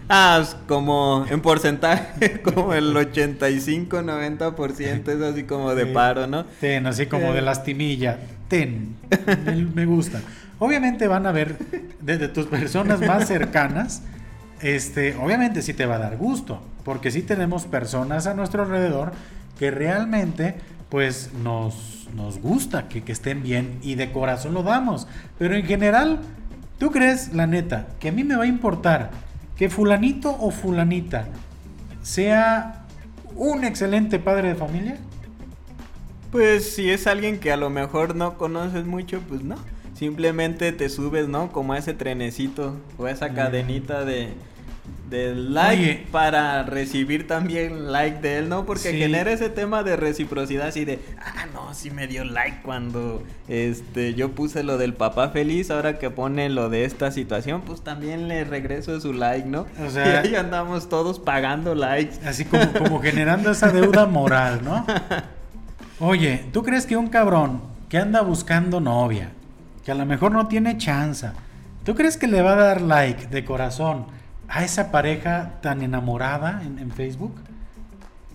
[0.09, 6.45] Ah, como en porcentaje, como el 85-90% es así como de paro, ¿no?
[6.61, 8.19] Ten, así como de lastimilla.
[8.49, 8.97] Ten,
[9.75, 10.21] me, gusta.
[10.59, 11.57] Obviamente van a ver
[12.01, 14.03] desde tus personas más cercanas,
[14.61, 19.13] este, obviamente sí te va a dar gusto, porque sí tenemos personas a nuestro alrededor
[19.59, 20.57] que realmente
[20.89, 25.07] pues nos, nos gusta que, que estén bien y de corazón lo damos.
[25.39, 26.21] Pero en general,
[26.79, 29.11] ¿tú crees, la neta, que a mí me va a importar
[29.57, 31.29] que fulanito o fulanita
[32.03, 32.85] sea
[33.37, 34.99] un excelente padre de familia?
[36.31, 39.57] Pues si es alguien que a lo mejor no conoces mucho, pues no.
[39.95, 41.53] Simplemente te subes, ¿no?
[41.53, 43.35] Como a ese trenecito o a esa mm.
[43.35, 44.31] cadenita de,
[45.13, 48.65] de like para recibir también like de él, ¿no?
[48.65, 53.23] Porque genera ese tema de reciprocidad así de, ah, no, sí me dio like cuando
[53.47, 57.83] este yo puse lo del papá feliz, ahora que pone lo de esta situación, pues
[57.83, 59.67] también le regreso su like, ¿no?
[59.87, 62.27] O sea, y ahí andamos todos pagando likes.
[62.27, 64.87] Así como, como generando esa deuda moral, ¿no?
[66.01, 69.31] Oye, ¿tú crees que un cabrón que anda buscando novia,
[69.85, 71.29] que a lo mejor no tiene chance,
[71.85, 74.07] ¿tú crees que le va a dar like de corazón?
[74.53, 77.35] A esa pareja tan enamorada en, Facebook?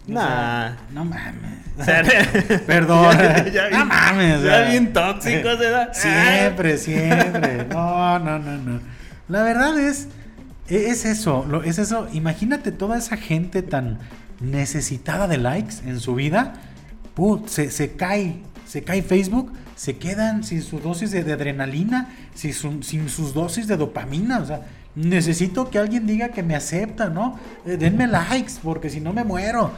[0.07, 0.72] Nah.
[0.91, 1.78] no mames.
[2.65, 3.15] Perdón.
[3.72, 4.41] no mames.
[4.41, 7.65] Ya bien tóxico se Siempre, siempre.
[7.65, 8.80] No, no, no, no.
[9.28, 10.07] La verdad es,
[10.68, 12.07] e, es eso, es eso.
[12.13, 13.99] Imagínate toda esa gente tan
[14.39, 16.53] necesitada de likes en su vida.
[17.45, 23.07] se, se cae, se cae Facebook, se quedan sin su dosis de, adrenalina, sin, sin
[23.07, 24.39] sus dosis de dopamina.
[24.39, 24.61] O sea,
[24.98, 27.39] necesito que alguien diga que me acepta, ¿no?
[27.66, 29.72] Eh, denme likes, porque si no me muero.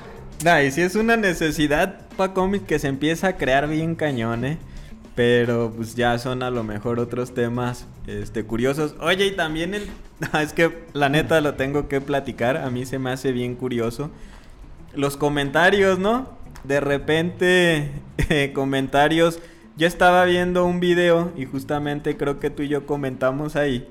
[0.44, 4.46] Nah, y si es una necesidad para cómic que se empieza a crear bien cañón,
[4.46, 4.58] ¿eh?
[5.16, 8.96] Pero pues ya son a lo mejor otros temas este, curiosos.
[9.02, 9.90] Oye, y también el...
[10.42, 12.56] es que la neta lo tengo que platicar.
[12.56, 14.12] A mí se me hace bien curioso.
[14.96, 16.30] Los comentarios, ¿no?
[16.64, 17.92] De repente,
[18.54, 19.42] comentarios.
[19.76, 23.86] Yo estaba viendo un video y justamente creo que tú y yo comentamos ahí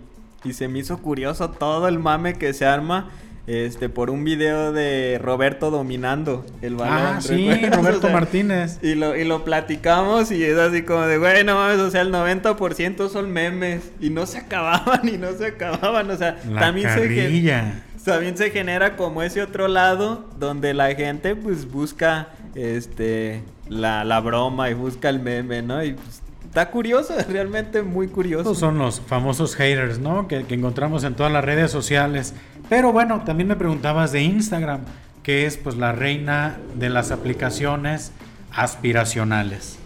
[0.45, 3.11] y se me hizo curioso todo el mame que se arma
[3.49, 7.17] este por un video de Roberto dominando el balón.
[7.17, 8.79] Ah, sí, Roberto Martínez.
[8.83, 12.03] Y lo, y lo platicamos y es así como de, güey, no mames, o sea,
[12.03, 16.91] el 90% son memes y no se acababan y no se acababan, o sea, también
[16.91, 24.05] se también se genera como ese otro lado donde la gente pues busca este la,
[24.05, 25.83] la broma y busca el meme, ¿no?
[25.85, 26.23] Y pues,
[26.59, 28.41] Está curioso, realmente muy curioso.
[28.41, 30.27] Estos son los famosos haters, ¿no?
[30.27, 32.35] Que, encontramos en todas las redes sociales.
[32.69, 34.81] Pero bueno, también me preguntabas de Instagram,
[35.23, 38.11] que es pues la reina de las aplicaciones
[38.51, 39.79] aspiracionales.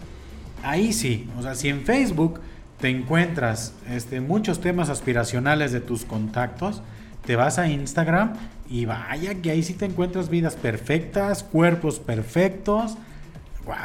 [0.63, 2.39] Ahí sí, o sea, si en Facebook
[2.81, 6.81] te encuentras este, muchos temas aspiracionales de tus contactos,
[7.23, 8.33] te vas a Instagram
[8.67, 12.97] y vaya que ahí sí te encuentras vidas perfectas, cuerpos perfectos,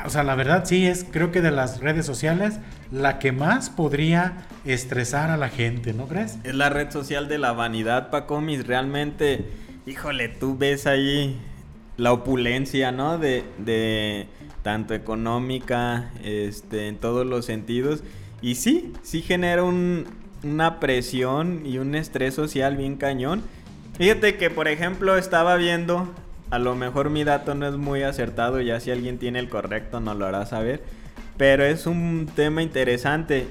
[0.04, 2.58] o sea, la verdad sí es, creo que de las redes sociales,
[2.90, 6.38] la que más podría estresar a la gente, ¿no crees?
[6.44, 8.66] Es la red social de la vanidad, Pacomis.
[8.66, 9.46] Realmente,
[9.86, 11.38] híjole, tú ves ahí
[11.96, 13.18] la opulencia, ¿no?
[13.18, 14.26] De, de
[14.62, 18.02] tanto económica, este, en todos los sentidos.
[18.40, 23.42] Y sí, sí genera una presión y un estrés social bien cañón.
[23.96, 26.08] Fíjate que, por ejemplo, estaba viendo
[26.51, 30.01] a lo mejor mi dato no es muy acertado, ya si alguien tiene el correcto
[30.01, 30.82] nos lo hará saber.
[31.36, 33.46] Pero es un tema interesante.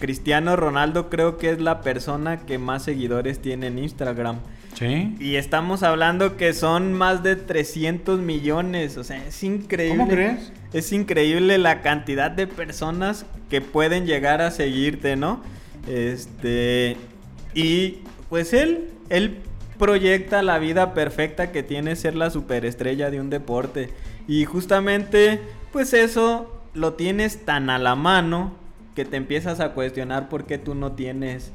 [0.00, 4.40] Cristiano Ronaldo creo que es la persona que más seguidores tiene en Instagram.
[4.74, 5.14] Sí.
[5.18, 8.98] Y estamos hablando que son más de 300 millones.
[8.98, 9.96] O sea, es increíble.
[9.96, 10.52] ¿Cómo crees?
[10.74, 15.42] Es increíble la cantidad de personas que pueden llegar a seguirte, ¿no?
[15.88, 16.98] Este.
[17.54, 19.38] Y pues él, él
[19.78, 23.90] proyecta la vida perfecta que tiene ser la superestrella de un deporte.
[24.28, 25.40] Y justamente,
[25.72, 28.52] pues eso lo tienes tan a la mano
[28.94, 31.52] que te empiezas a cuestionar por qué tú no tienes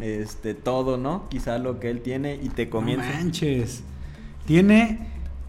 [0.00, 1.28] este todo, ¿no?
[1.28, 3.08] Quizá lo que él tiene y te comienza.
[3.08, 3.82] No manches.
[4.46, 4.98] Tiene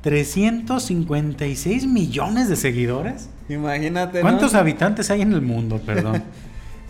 [0.02, 3.30] 356 millones de seguidores.
[3.50, 4.22] Imagínate.
[4.22, 5.82] ¿Cuántos habitantes hay en el mundo?
[5.86, 6.24] Perdón.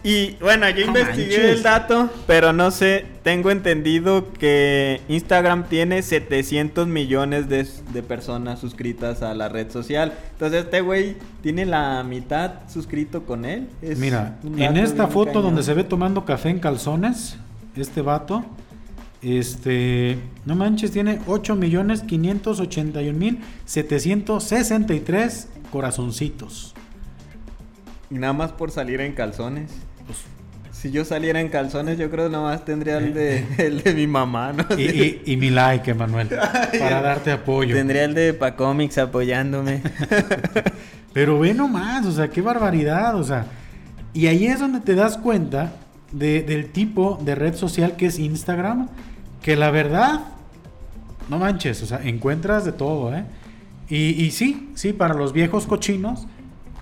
[0.06, 6.88] y bueno, yo investigué el dato, pero no sé, tengo entendido que Instagram tiene 700
[6.88, 10.14] millones de, de personas suscritas a la red social.
[10.34, 13.68] Entonces este güey tiene la mitad suscrito con él.
[13.98, 17.38] Mira, en esta foto donde se ve tomando café en calzones,
[17.76, 18.46] este vato
[19.26, 26.76] este, no manches, tiene 8 millones 581 mil 763 corazoncitos.
[28.12, 29.72] Y nada más por salir en calzones.
[30.06, 30.20] Pues,
[30.72, 33.94] si yo saliera en calzones, yo creo que nada más tendría el de, el de
[33.94, 34.66] mi mamá, ¿no?
[34.78, 36.28] Y, mi like, Emanuel,
[36.80, 37.76] para darte apoyo.
[37.76, 39.82] Tendría el de Pacomics apoyándome.
[41.14, 43.46] Pero ve nomás, o sea, qué barbaridad, o sea.
[44.14, 45.74] Y ahí es donde te das cuenta
[46.12, 48.88] del tipo de red social que es Instagram
[49.46, 50.22] que la verdad,
[51.30, 53.26] no manches, o sea, encuentras de todo, ¿eh?
[53.88, 56.26] Y, sí, sí, para los viejos cochinos,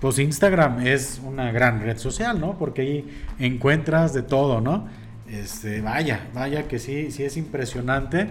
[0.00, 2.58] pues Instagram es una gran red social, ¿no?
[2.58, 4.86] Porque ahí encuentras de todo, ¿no?
[5.30, 8.28] Este, vaya, vaya que sí, sí es impresionante.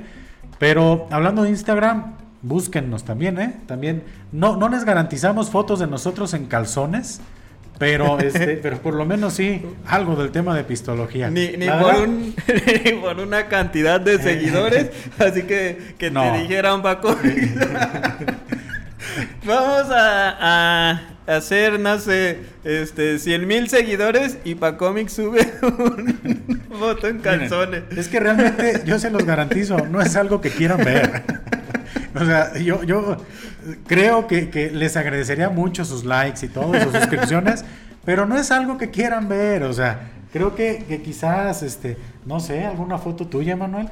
[0.60, 3.56] Pero hablando de Instagram, búsquennos también, ¿eh?
[3.66, 7.22] También no, no les garantizamos fotos de nosotros en calzones.
[7.80, 11.30] Pero, este, pero por lo menos sí, algo del tema de pistología.
[11.30, 11.48] Ni,
[13.02, 17.16] por, una cantidad de seguidores, así que que te dijeran Paco.
[19.46, 27.20] Vamos a, hacer, no sé, este, 100 mil seguidores y Pacomic sube un foto en
[27.20, 27.84] calzones.
[27.96, 31.24] es que realmente yo se los garantizo, no es algo que quieran ver.
[32.16, 33.18] o sea, yo, yo
[33.88, 37.64] creo que, les agradecería mucho sus likes y todo, sus suscripciones,
[38.06, 42.66] pero no es algo que quieran ver, o sea, creo que, quizás, este, no sé,
[42.66, 43.88] alguna foto tuya, Manuel.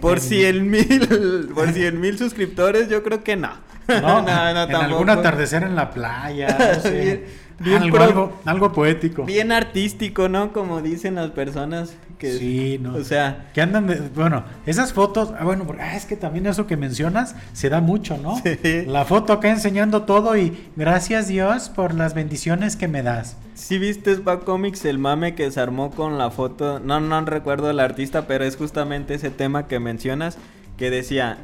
[0.00, 3.71] por 100 mil, por cien mil suscriptores, yo creo que no.
[3.88, 7.26] No, no, no, en algún atardecer en la playa, no sé.
[7.66, 9.24] algo, algo, poético.
[9.24, 10.52] Bien artístico, ¿no?
[10.52, 12.32] Como dicen las personas que...
[12.32, 12.94] Sí, ¿no?
[12.94, 13.50] O sea...
[13.54, 13.96] Que andan de...
[14.14, 15.32] Bueno, esas fotos...
[15.38, 18.36] Ah, bueno, porque, ah, es que también eso que mencionas se da mucho, ¿no?
[18.42, 18.84] Sí.
[18.86, 23.36] La foto acá enseñando todo y gracias Dios por las bendiciones que me das.
[23.54, 26.80] Sí viste Spack Comics el mame que se armó con la foto...
[26.80, 30.38] No, no recuerdo el artista, pero es justamente ese tema que mencionas
[30.76, 31.38] que decía...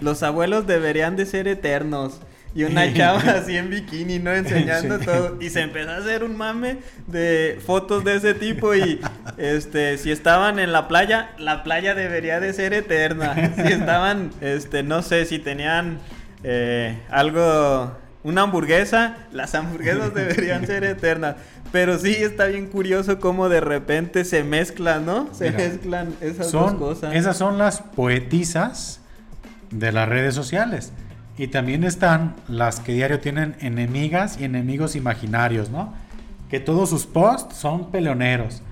[0.00, 2.20] Los abuelos deberían de ser eternos
[2.54, 4.32] y una chava así en bikini, ¿no?
[4.32, 5.36] Enseñando todo.
[5.40, 9.00] Y se empezó a hacer un mame de fotos de ese tipo y
[9.36, 13.52] este, si estaban en la playa, la playa debería de ser eterna.
[13.56, 15.98] Si estaban, este, no sé, si tenían
[16.42, 17.92] eh, algo,
[18.22, 21.36] una hamburguesa, las hamburguesas deberían ser eternas.
[21.70, 25.28] Pero sí está bien curioso cómo de repente se mezclan, ¿no?
[25.34, 27.14] Se mezclan esas dos cosas.
[27.14, 29.02] Esas son las poetisas
[29.70, 30.92] de las redes sociales.
[31.36, 35.94] Y también están las que diario tienen enemigas y enemigos imaginarios, ¿no?
[36.50, 38.62] Que todos sus posts son peleoneros.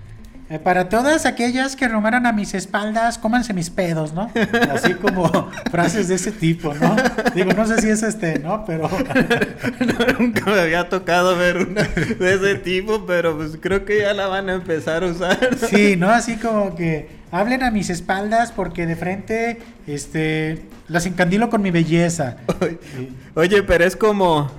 [0.49, 4.30] Eh, para todas aquellas que rumaran a mis espaldas, cómanse mis pedos, ¿no?
[4.72, 6.94] Así como frases de ese tipo, ¿no?
[7.34, 8.64] Digo, no sé si es este, ¿no?
[8.64, 8.88] Pero...
[10.20, 14.28] nunca me había tocado ver una de ese tipo, pero pues creo que ya la
[14.28, 15.57] van a empezar a usar.
[15.68, 16.11] Sí, ¿no?
[16.11, 21.72] Así como que hablen a mis espaldas porque de frente, este, las encandilo con mi
[21.72, 22.36] belleza.
[23.34, 24.51] Oye, pero es como,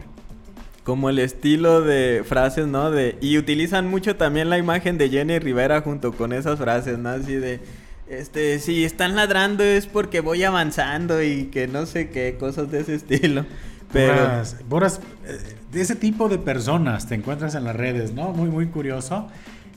[0.87, 2.91] como el estilo de frases, ¿no?
[2.91, 7.09] De, y utilizan mucho también la imagen de Jenny Rivera junto con esas frases, ¿no?
[7.09, 7.59] Así de,
[8.07, 12.79] este, si están ladrando es porque voy avanzando y que no sé qué, cosas de
[12.79, 13.45] ese estilo.
[13.91, 14.43] Pero...
[14.69, 18.31] Boras, eh, de ese tipo de personas te encuentras en las redes, ¿no?
[18.31, 19.27] Muy, muy curioso.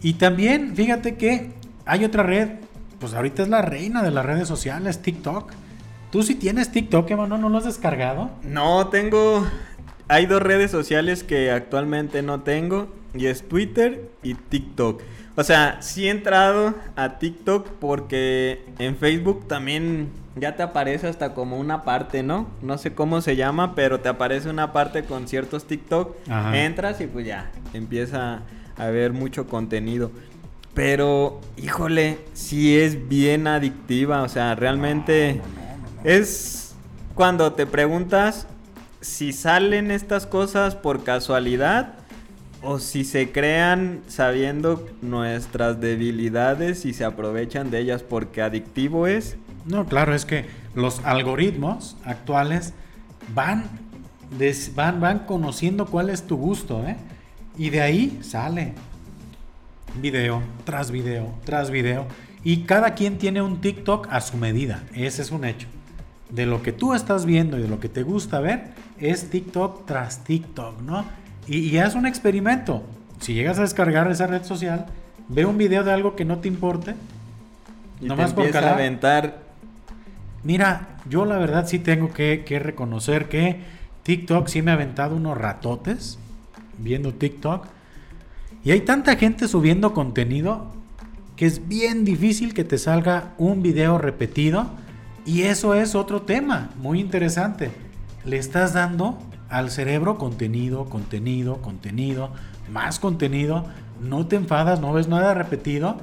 [0.02, 1.50] Y también, fíjate que
[1.86, 2.50] hay otra red
[3.00, 5.50] pues ahorita es la reina de las redes sociales, TikTok.
[6.12, 7.38] ¿Tú sí tienes TikTok, hermano?
[7.38, 8.30] ¿No lo has descargado?
[8.42, 9.44] No, tengo...
[10.10, 15.02] Hay dos redes sociales que actualmente no tengo y es Twitter y TikTok.
[15.36, 21.32] O sea, sí he entrado a TikTok porque en Facebook también ya te aparece hasta
[21.32, 22.48] como una parte, ¿no?
[22.60, 26.16] No sé cómo se llama, pero te aparece una parte con ciertos TikTok.
[26.54, 28.42] Entras y pues ya, empieza
[28.76, 30.10] a ver mucho contenido.
[30.74, 34.22] Pero, híjole, sí es bien adictiva.
[34.22, 35.40] O sea, realmente
[36.02, 36.74] es
[37.14, 38.48] cuando te preguntas
[39.00, 41.94] si salen estas cosas por casualidad
[42.62, 49.36] o si se crean sabiendo nuestras debilidades y se aprovechan de ellas porque adictivo es.
[49.64, 50.44] No, claro, es que
[50.74, 52.74] los algoritmos actuales
[53.34, 53.64] van,
[54.74, 56.96] van, van conociendo cuál es tu gusto, ¿eh?
[57.56, 58.74] Y de ahí sale
[60.00, 62.06] video tras video tras video.
[62.44, 64.82] Y cada quien tiene un TikTok a su medida.
[64.94, 65.66] Ese es un hecho.
[66.30, 68.68] de lo que tú estás viendo y de lo que te gusta ver
[69.00, 71.04] es TikTok tras TikTok, ¿no?
[71.46, 72.82] Y, y haz un experimento.
[73.20, 74.86] Si llegas a descargar esa red social,
[75.28, 76.94] ve un video de algo que no te importe.
[78.00, 79.38] Y nomás te por a aventar.
[80.42, 83.60] Mira, yo la verdad sí tengo que, que reconocer que
[84.02, 86.18] TikTok sí me ha aventado unos ratotes
[86.78, 87.66] viendo TikTok.
[88.64, 90.72] Y hay tanta gente subiendo contenido
[91.36, 94.70] que es bien difícil que te salga un video repetido.
[95.26, 97.70] Y eso es otro tema muy interesante.
[98.24, 99.18] Le estás dando
[99.48, 102.30] al cerebro contenido, contenido, contenido,
[102.70, 103.66] más contenido.
[104.00, 105.98] No te enfadas, no ves nada repetido.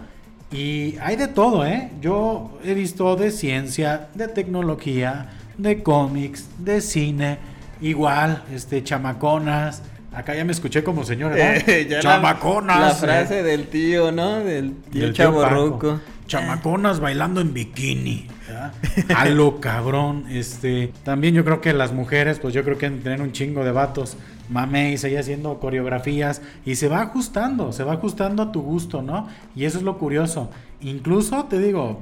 [0.52, 1.92] Y hay de todo, ¿eh?
[2.02, 7.38] Yo he visto de ciencia, de tecnología, de cómics, de cine,
[7.82, 9.84] igual, este, chamaconas,
[10.18, 11.36] Acá ya me escuché como señora.
[11.68, 12.80] Eh, Chamaconas.
[12.80, 14.40] La, frase del tío, ¿no?
[14.40, 16.00] Del tío chaborruco.
[16.26, 18.28] Chamaconas bailando en bikini.
[19.16, 20.26] A lo cabrón.
[20.30, 20.92] Este.
[21.04, 24.18] También yo creo que las mujeres, pues yo creo que tener un chingo de vatos.
[24.50, 26.42] Mame y haciendo coreografías.
[26.66, 27.72] Y se va ajustando.
[27.74, 29.28] Se va ajustando a tu gusto, ¿no?
[29.56, 30.50] Y eso es lo curioso.
[30.82, 32.02] Incluso te digo.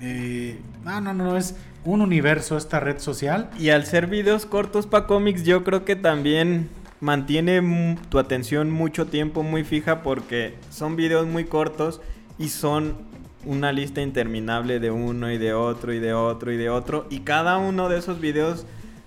[0.00, 3.50] Eh, no, no, no, es un universo esta red social.
[3.58, 6.68] Y al ser videos cortos para cómics, yo creo que también
[7.00, 12.00] mantiene tu atención mucho tiempo muy fija porque son videos muy cortos
[12.38, 12.96] y son
[13.44, 17.20] una lista interminable de uno y de otro y de otro y de otro y
[17.20, 18.66] cada uno de esos videos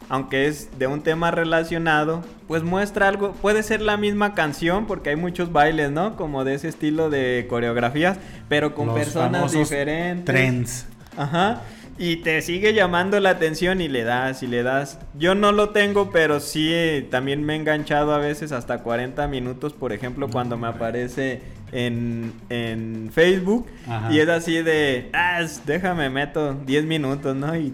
[0.09, 5.09] aunque es de un tema relacionado, pues muestra algo, puede ser la misma canción porque
[5.09, 6.15] hay muchos bailes, ¿no?
[6.15, 8.17] Como de ese estilo de coreografías,
[8.47, 10.25] pero con personas diferentes.
[10.25, 10.87] Trends.
[11.17, 11.61] Ajá.
[11.97, 14.99] Y te sigue llamando la atención y le das y le das.
[15.17, 19.27] Yo no lo tengo, pero sí eh, también me he enganchado a veces hasta 40
[19.29, 21.41] minutos, por ejemplo, cuando me aparece
[21.71, 23.67] en, en Facebook.
[24.11, 27.55] Y es así de, ah, déjame meto 10 minutos, ¿no?
[27.55, 27.73] Y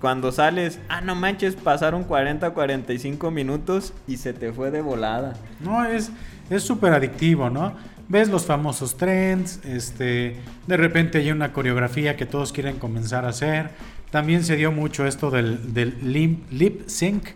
[0.00, 5.34] cuando sales, ah, no manches, pasaron 40, 45 minutos y se te fue de volada.
[5.60, 6.10] No, es
[6.58, 7.74] súper adictivo, ¿no?
[8.12, 10.36] Ves los famosos trends, este,
[10.66, 13.70] de repente hay una coreografía que todos quieren comenzar a hacer.
[14.10, 17.28] También se dio mucho esto del, del lip, sync,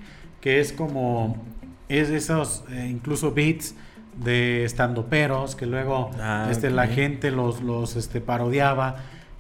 [0.43, 1.43] que es como,
[1.89, 3.75] es esos eh, incluso beats
[4.23, 8.97] de estando peros que luego ah, este, la gente los, los este, parodiaba.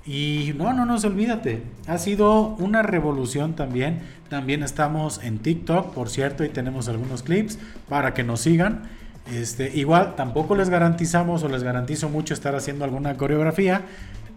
[0.06, 1.62] Y no, no, no, olvídate.
[1.86, 4.00] Ha sido una revolución también.
[4.30, 7.58] También estamos en TikTok, por cierto, y tenemos algunos clips
[7.90, 8.84] para que nos sigan.
[9.32, 13.82] Este, igual, tampoco les garantizamos o les garantizo mucho estar haciendo alguna coreografía.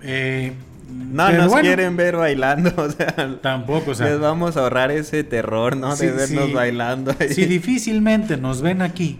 [0.02, 0.54] Eh,
[0.90, 5.24] no nos quieren ver bailando, o sea, tampoco, o sea, les vamos a ahorrar ese
[5.24, 5.96] terror, ¿no?
[5.96, 7.14] de vernos bailando.
[7.30, 9.20] Si difícilmente nos ven aquí,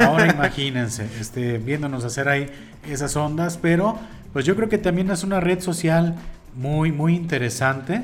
[0.00, 2.48] ahora imagínense, este, viéndonos hacer ahí
[2.90, 3.98] esas ondas, pero
[4.32, 6.16] pues yo creo que también es una red social
[6.54, 8.02] muy, muy interesante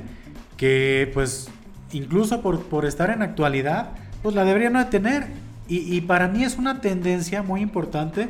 [0.57, 1.49] que pues
[1.93, 3.91] incluso por, por estar en actualidad,
[4.23, 5.27] pues la deberían de tener
[5.79, 8.29] y, para mí es una tendencia muy importante.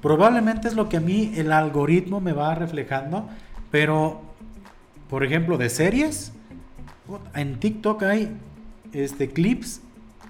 [0.00, 3.28] Probablemente es lo que a mí el algoritmo me va reflejando.
[3.70, 4.22] Pero,
[5.10, 6.32] por ejemplo, de series,
[7.34, 8.30] en TikTok hay
[8.92, 9.82] este, clips.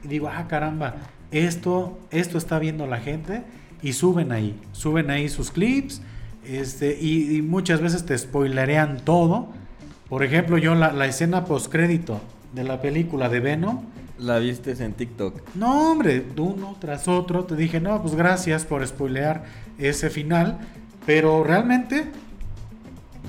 [0.02, 0.96] Y digo, ah, caramba,
[1.30, 3.42] esto, esto está viendo la gente.
[3.82, 6.02] Y suben ahí, suben ahí sus clips.
[6.44, 9.48] Este, y, muchas veces te spoilerean todo.
[10.08, 12.20] Por ejemplo, yo la, la escena postcrédito
[12.52, 13.84] de la película de Venom
[14.18, 15.54] la viste en TikTok.
[15.54, 17.44] No, hombre, uno tras otro.
[17.44, 19.44] Te dije, no, pues gracias por spoilear
[19.78, 20.58] ese final.
[21.06, 22.10] Pero realmente,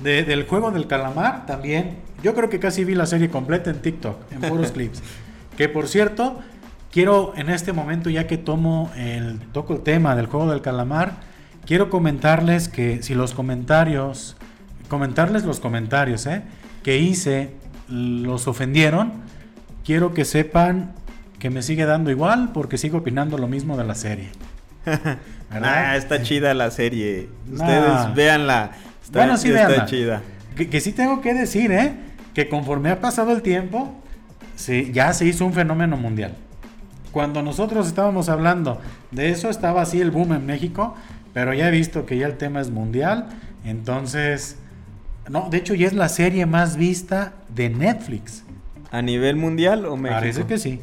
[0.02, 1.98] del juego del calamar también.
[2.22, 5.02] Yo creo que casi vi la serie completa en TikTok, en puros clips.
[5.56, 6.40] Que por cierto,
[6.90, 11.20] quiero en este momento, ya que tomo el, toco el tema del juego del calamar,
[11.64, 14.36] quiero comentarles que si los comentarios,
[14.88, 16.42] comentarles los comentarios eh,
[16.82, 17.54] que hice,
[17.88, 19.12] los ofendieron
[19.84, 20.92] quiero que sepan
[21.38, 24.28] que me sigue dando igual porque sigo opinando lo mismo de la serie.
[25.50, 27.28] ah, está chida la serie.
[27.52, 28.72] Ustedes véanla.
[29.02, 30.22] Está, bueno, sí, está chida.
[30.54, 31.94] Que, sí tengo que decir, ¿eh?
[32.34, 33.94] Que conforme ha pasado el tiempo,
[34.56, 36.34] sí, ya se hizo un fenómeno mundial.
[37.10, 40.94] Cuando nosotros estábamos hablando de eso, estaba así el boom en México,
[41.32, 43.26] pero ya he visto que ya el tema es mundial.
[43.64, 44.58] Entonces,
[45.28, 48.44] no, de hecho ya es la serie más vista de Netflix.
[48.90, 50.20] ¿A nivel mundial o México?
[50.20, 50.80] Parece que sí.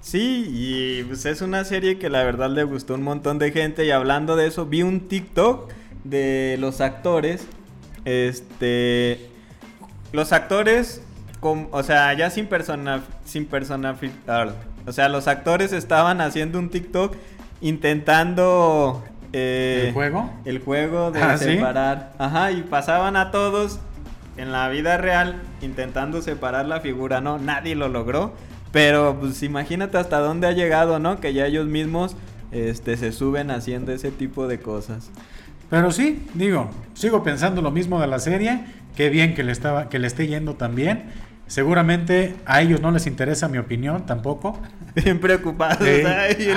[0.00, 3.86] Sí, y pues es una serie que la verdad le gustó un montón de gente.
[3.86, 5.70] Y hablando de eso, vi un TikTok
[6.04, 7.46] de los actores.
[8.04, 9.30] Este.
[10.12, 11.02] Los actores.
[11.40, 13.02] o sea, ya sin persona.
[13.24, 13.96] Sin persona.
[14.86, 17.16] O sea, los actores estaban haciendo un TikTok
[17.62, 19.02] intentando.
[19.32, 20.30] Eh, ¿El juego?
[20.44, 22.12] El juego de ah, separar.
[22.18, 23.80] Ajá, y pasaban a todos
[24.36, 27.38] en la vida real, intentando separar la figura, ¿no?
[27.38, 28.34] Nadie lo logró.
[28.72, 31.20] Pero pues imagínate hasta dónde ha llegado, ¿no?
[31.20, 32.16] Que ya ellos mismos
[32.50, 35.10] este, se suben haciendo ese tipo de cosas.
[35.70, 38.64] Pero sí, digo, sigo pensando lo mismo de la serie.
[38.96, 41.10] Qué bien que le, estaba, que le esté yendo también.
[41.46, 44.58] Seguramente a ellos no les interesa mi opinión tampoco.
[44.94, 45.82] Bien preocupados.
[45.82, 46.56] Ay, el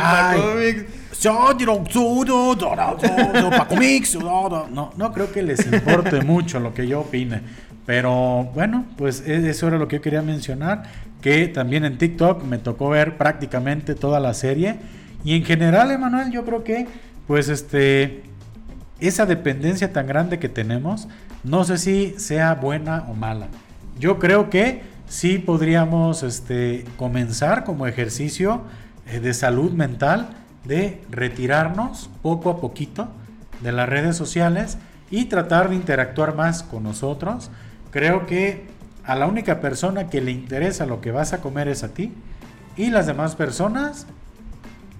[4.72, 7.42] No, no creo que les importe mucho lo que yo opine.
[7.88, 10.84] Pero bueno, pues e, eso era lo que yo quería mencionar.
[11.22, 14.76] Que también en TikTok me tocó ver prácticamente toda la serie.
[15.24, 16.88] Y en general, Emanuel, yo creo que,
[17.26, 18.22] pues este,
[19.00, 21.08] esa dependencia tan grande que tenemos,
[21.44, 23.48] no sé si sea buena o mala.
[23.98, 28.64] Yo creo que sí podríamos este, comenzar como ejercicio
[29.08, 30.30] eh, de salud mental
[30.66, 33.08] de retirarnos poco a poquito
[33.62, 34.78] de las redes sociales
[35.10, 37.50] y tratar de interactuar más con nosotros.
[37.98, 38.62] Creo que
[39.06, 42.14] a la única persona que le interesa lo que vas a comer es a ti
[42.76, 44.06] y las demás personas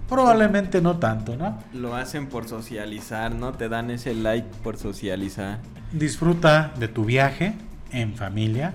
[0.08, 1.62] probablemente no tanto, ¿no?
[1.72, 3.52] Lo hacen por socializar, ¿no?
[3.52, 5.60] Te dan ese like por socializar.
[5.92, 7.54] Disfruta de tu viaje
[7.92, 8.74] en familia,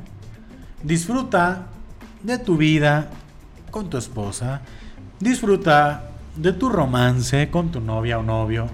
[0.84, 1.64] Disfruta
[2.22, 3.10] de tu vida
[3.72, 4.62] con tu esposa.
[5.20, 8.68] Disfruta de tu romance con tu novia o novio.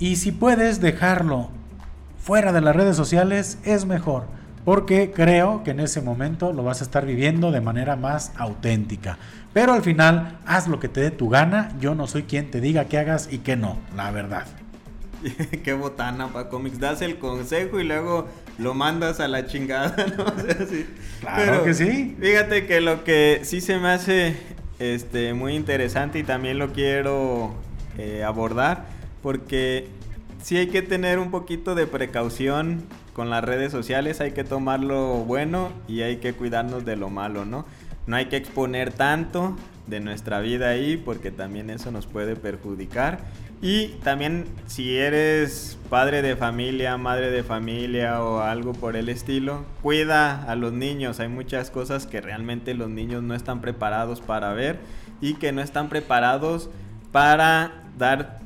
[0.00, 1.61] Y si puedes dejarlo
[2.22, 4.24] fuera de las redes sociales, es mejor.
[4.64, 9.18] Porque creo que en ese momento lo vas a estar viviendo de manera más auténtica.
[9.52, 11.72] Pero al final, haz lo que te dé tu gana.
[11.80, 14.46] Yo no soy quien te diga que hagas y que no, la verdad.
[15.64, 16.78] Qué botana para cómics.
[16.78, 20.26] Das el consejo y luego lo mandas a la chingada, ¿no?
[21.20, 22.16] Claro que sí.
[22.20, 24.36] Fíjate que lo que sí se me hace
[24.78, 27.54] este, muy interesante y también lo quiero
[27.98, 28.86] eh, abordar,
[29.22, 29.88] porque
[30.42, 32.82] sí hay que tener un poquito de precaución
[33.12, 37.10] con las redes sociales, hay que tomar lo bueno y hay que cuidarnos de lo
[37.10, 37.64] malo, ¿no?
[38.06, 43.20] No hay que exponer tanto de nuestra vida ahí porque también eso nos puede perjudicar
[43.60, 49.64] y también si eres padre de familia, madre de familia o algo por el estilo,
[49.82, 51.20] cuida a los niños.
[51.20, 54.80] Hay muchas cosas que realmente los niños no están preparados para ver
[55.20, 56.70] y que no están preparados
[57.12, 58.41] para dar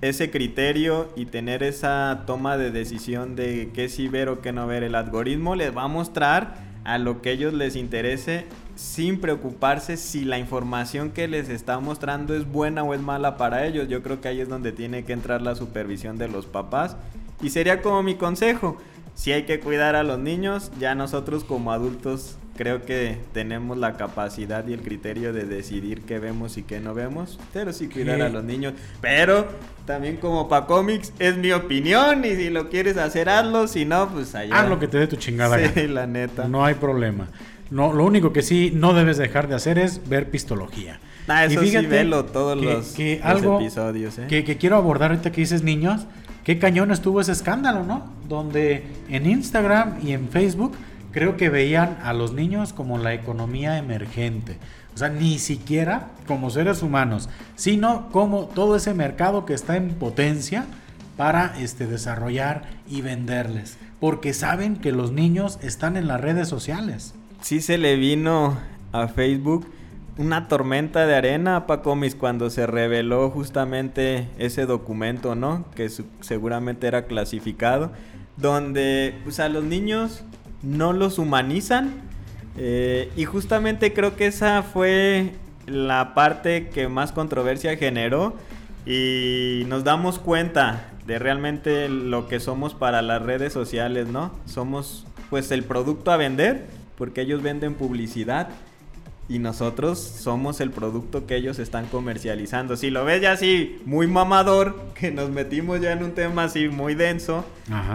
[0.00, 4.66] ese criterio y tener esa toma de decisión de qué sí ver o qué no
[4.66, 4.82] ver.
[4.82, 8.46] El algoritmo les va a mostrar a lo que ellos les interese
[8.76, 13.66] sin preocuparse si la información que les está mostrando es buena o es mala para
[13.66, 13.88] ellos.
[13.88, 16.96] Yo creo que ahí es donde tiene que entrar la supervisión de los papás.
[17.42, 18.78] Y sería como mi consejo,
[19.14, 23.96] si hay que cuidar a los niños, ya nosotros como adultos creo que tenemos la
[23.96, 28.20] capacidad y el criterio de decidir qué vemos y qué no vemos, pero sí cuidar
[28.20, 28.74] a los niños.
[29.00, 29.46] Pero
[29.86, 34.08] también como para cómics es mi opinión y si lo quieres hacer hazlo, si no
[34.08, 34.60] pues allá.
[34.60, 35.56] Haz lo que te dé tu chingada.
[35.72, 36.48] Sí, la neta.
[36.48, 37.28] No hay problema.
[37.70, 40.98] No, lo único que sí no debes dejar de hacer es ver pistología.
[41.28, 44.18] Ah, eso sí, velo todos los, episodios.
[44.18, 44.26] ¿eh?
[44.26, 46.06] Que, quiero abordar ahorita que dices niños,
[46.42, 48.12] qué cañón estuvo ese escándalo, ¿no?
[48.28, 50.72] Donde en Instagram y en Facebook
[51.18, 54.56] creo que veían a los niños como la economía emergente.
[54.94, 59.90] O sea, ni siquiera como seres humanos, sino como todo ese mercado que está en
[59.90, 60.66] potencia
[61.16, 63.78] para este, desarrollar y venderles.
[64.00, 68.58] Porque saben que los niños están en las redes sociales sí se le vino
[68.92, 69.66] a Facebook
[70.16, 75.64] una tormenta de arena Pacomis cuando se reveló justamente ese documento, ¿no?
[75.76, 75.88] Que
[76.20, 77.92] seguramente era clasificado,
[78.36, 80.24] donde pues, a los niños
[80.62, 81.92] no los humanizan.
[82.56, 85.32] Eh, y justamente creo que esa fue
[85.66, 88.34] la parte que más controversia generó
[88.84, 94.32] y nos damos cuenta de realmente lo que somos para las redes sociales, ¿no?
[94.46, 98.48] Somos pues el producto a vender porque ellos venden publicidad
[99.28, 102.76] y nosotros somos el producto que ellos están comercializando.
[102.76, 106.68] Si lo ves ya así muy mamador, que nos metimos ya en un tema así
[106.68, 107.44] muy denso,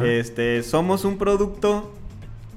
[0.03, 1.91] este somos un producto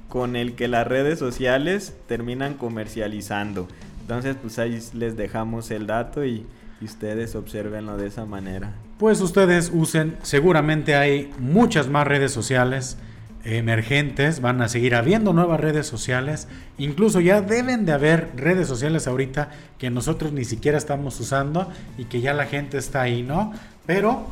[0.09, 3.69] con el que las redes sociales terminan comercializando.
[4.01, 6.47] Entonces, pues ahí les dejamos el dato y,
[6.83, 8.75] ustedes observenlo de esa manera.
[8.99, 12.99] Pues ustedes usen, seguramente hay muchas más redes sociales
[13.45, 19.07] emergentes, van a seguir habiendo nuevas redes sociales, incluso ya deben de haber redes sociales
[19.07, 23.53] ahorita que nosotros ni siquiera estamos usando y que ya la gente está ahí, ¿no?
[23.87, 24.27] Pero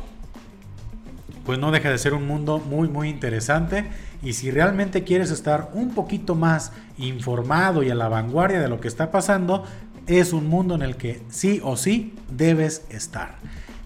[1.45, 3.85] pues no deja de ser un mundo muy muy interesante
[4.25, 8.81] y si realmente quieres estar un poquito más informado y a la vanguardia de lo
[8.81, 9.63] que está pasando,
[10.07, 13.35] es un mundo en el que sí o sí debes estar.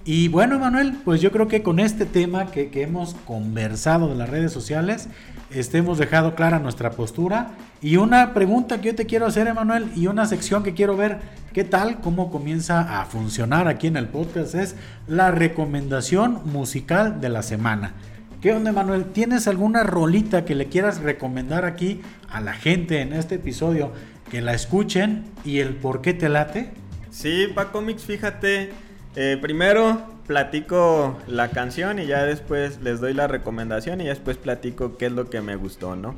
[0.05, 4.29] Y bueno, Manuel, pues yo creo que con este tema que, hemos conversado de las
[4.29, 5.09] redes sociales,
[5.51, 7.51] este, hemos dejado clara nuestra postura.
[7.81, 11.19] Y una pregunta que yo te quiero hacer, Emanuel, y una sección que quiero ver
[11.53, 14.75] qué tal, cómo comienza a funcionar aquí en el podcast, es
[15.05, 17.93] la recomendación musical de la semana.
[18.41, 19.03] ¿Qué onda, Emanuel?
[19.11, 23.91] ¿Tienes alguna rolita que le quieras recomendar aquí a la gente en este episodio?
[24.31, 26.71] Que la escuchen y el por qué te late.
[27.09, 28.69] Sí, Paco Mix, fíjate.
[29.17, 34.95] Eh, primero platico la canción y ya después les doy la recomendación y después platico
[34.95, 36.15] qué es lo que me gustó, ¿no?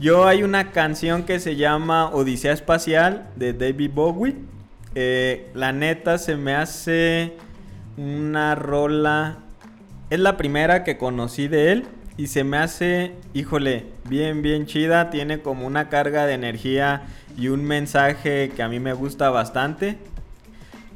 [0.00, 4.36] Yo hay una canción que se llama Odisea Espacial de David Bowie.
[4.94, 7.34] Eh, la neta se me hace
[7.98, 9.36] una rola.
[10.12, 11.84] Es la primera que conocí de él.
[12.18, 15.08] Y se me hace, híjole, bien, bien chida.
[15.08, 17.04] Tiene como una carga de energía
[17.38, 19.96] y un mensaje que a mí me gusta bastante.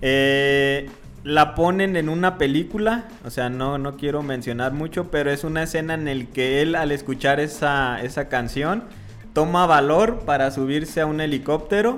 [0.02, 0.90] Eh,
[1.24, 5.62] la ponen en una película, o sea, no, no quiero mencionar mucho, pero es una
[5.62, 8.84] escena en el que él al escuchar esa, esa canción
[9.32, 11.96] toma valor para subirse a un helicóptero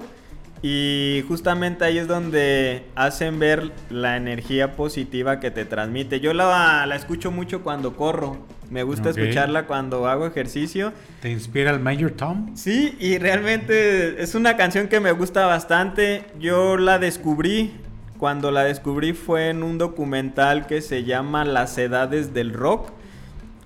[0.62, 6.20] y justamente ahí es donde hacen ver la energía positiva que te transmite.
[6.20, 8.38] Yo la, la escucho mucho cuando corro.
[8.70, 10.92] Me gusta escucharla cuando hago ejercicio.
[11.22, 12.54] ¿Te inspira el Major Tom?
[12.54, 16.24] Sí, y realmente es una canción que me gusta bastante.
[16.38, 17.72] Yo la descubrí
[18.18, 22.90] cuando la descubrí fue en un documental que se llama Las Edades del Rock.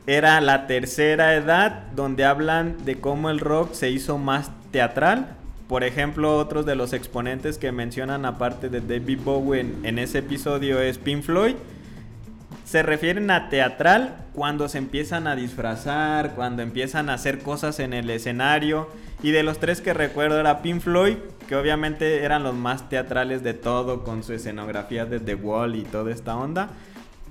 [0.06, 5.36] Era la tercera edad donde hablan de cómo el rock se hizo más teatral.
[5.72, 10.82] Por ejemplo, otros de los exponentes que mencionan aparte de David Bowie en, ese episodio
[10.82, 11.54] es Pink Floyd.
[12.66, 17.94] Se refieren a teatral cuando se empiezan a disfrazar, cuando empiezan a hacer cosas en
[17.94, 18.90] el escenario.
[19.22, 21.16] Y de los tres que recuerdo era Pink Floyd,
[21.48, 25.84] que obviamente eran los más teatrales de todo, con su escenografía de The Wall y
[25.84, 26.68] toda esta onda.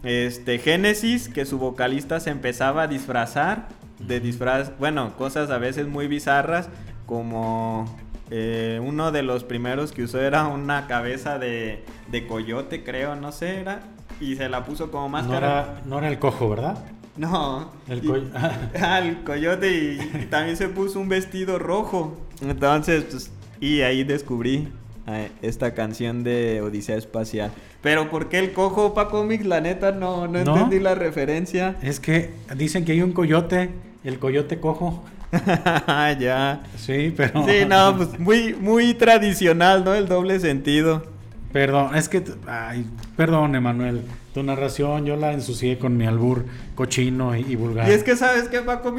[0.01, 3.67] Este, Genesis, que su vocalista se empezaba a disfrazar,
[3.99, 6.69] de disfraz, bueno, cosas a veces muy bizarras,
[7.05, 7.85] como
[8.31, 13.31] eh, uno de los primeros que usó era una cabeza de, de coyote, creo, no
[13.31, 13.81] sé, era,
[14.21, 15.39] y se la puso como máscara.
[15.39, 16.77] No era, no era el cojo, ¿verdad?
[17.17, 17.71] No.
[17.89, 22.17] El, ah, el coyote y, también se puso un vestido rojo.
[22.41, 24.69] Entonces, pues y ahí descubrí
[25.07, 27.51] eh, esta canción de Odisea Espacial.
[27.81, 29.45] Pero ¿por qué el cojo Paco Mix?
[29.45, 31.75] La neta no, no, entendí la referencia.
[31.81, 33.71] Es que dicen que hay un coyote,
[34.03, 35.03] el coyote cojo.
[36.19, 36.63] ya.
[36.77, 37.45] Sí, pero.
[37.45, 39.93] Sí, no, pues muy, muy tradicional, ¿no?
[39.93, 41.03] El doble sentido.
[41.51, 42.23] Perdón, es que.
[42.47, 44.03] Ay, perdón, Emanuel.
[44.33, 47.89] Tu narración yo la ensucié con mi albur cochino y, y vulgar.
[47.89, 48.95] Y es que, ¿sabes qué, Paco?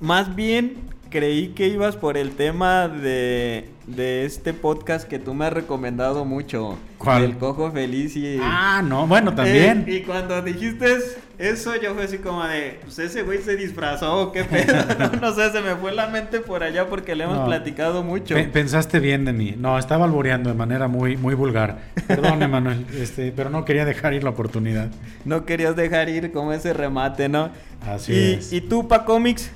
[0.00, 0.76] Más bien
[1.10, 6.24] creí que ibas por el tema de, de este podcast que tú me has recomendado
[6.24, 6.78] mucho.
[6.98, 7.24] ¿Cuál?
[7.24, 8.38] El cojo feliz y...
[8.40, 9.84] Ah, no, bueno, también.
[9.86, 10.86] Eh, y cuando dijiste
[11.38, 14.74] eso, yo fue así como de, pues ese güey se disfrazó, qué pedo.
[15.20, 18.36] no, sé, se me fue la mente por allá porque le hemos platicado mucho.
[18.52, 19.54] pensaste bien de mí.
[19.58, 21.78] No, estaba alboreando de manera muy, muy vulgar.
[22.06, 24.90] Perdón, Emanuel, este, pero no quería dejar ir la oportunidad.
[25.24, 27.50] No querías dejar ir como ese remate, ¿no?
[27.86, 28.52] Así y, es.
[28.52, 29.50] ¿Y tú, Pa Comics?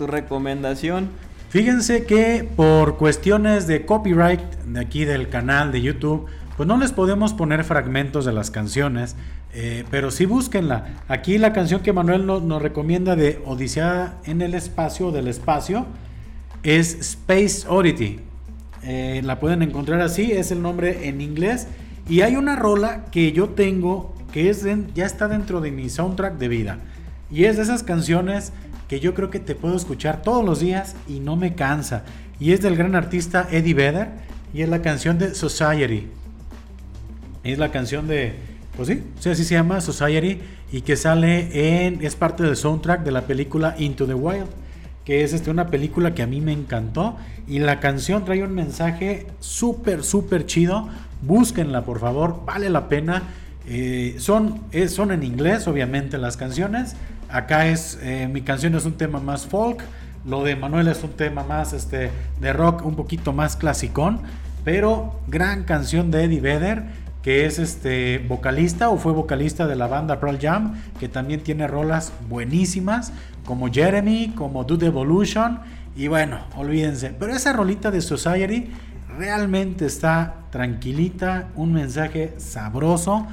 [0.00, 1.10] Tu recomendación?
[1.50, 6.24] Fíjense que por cuestiones de copyright de aquí del canal de YouTube,
[6.56, 9.14] pues no les podemos poner fragmentos de las canciones,
[9.52, 11.02] eh, pero sí búsquenla.
[11.06, 15.84] Aquí la canción que Manuel nos, recomienda de Odisea en el espacio del espacio
[16.62, 18.20] es Space Oddity.
[18.82, 21.68] Eh, la pueden encontrar así, es el nombre en inglés.
[22.08, 24.64] Y hay una rola que yo tengo que es
[24.94, 26.78] ya está dentro de mi soundtrack de vida.
[27.30, 28.52] Y es de esas canciones
[28.90, 32.02] que yo creo que te puedo escuchar todos los días y no me cansa.
[32.40, 34.08] Y es del gran artista Eddie Vedder
[34.52, 36.08] y es la canción de Society.
[37.44, 38.34] Es la canción de,
[38.76, 40.40] pues sí, así se llama Society
[40.72, 44.48] y que sale en, es parte del soundtrack de la película Into the Wild,
[45.04, 48.54] que es este, una película que a mí me encantó y la canción trae un
[48.54, 50.88] mensaje súper, súper chido.
[51.22, 53.22] Búsquenla, por favor, vale la pena.
[53.68, 56.96] Eh, son, son en inglés, obviamente, las canciones
[57.32, 59.82] Acá es, eh, mi canción es un tema más folk,
[60.24, 64.20] lo de Manuel es un tema más este, de rock, un poquito más clasicón,
[64.64, 66.82] pero gran canción de Eddie Vedder,
[67.22, 71.66] que es este vocalista o fue vocalista de la banda Pearl Jam, que también tiene
[71.66, 73.12] rolas buenísimas,
[73.44, 75.60] como Jeremy, como Dude Evolution,
[75.96, 78.70] y bueno, olvídense, pero esa rolita de Society
[79.16, 83.26] realmente está tranquilita, un mensaje sabroso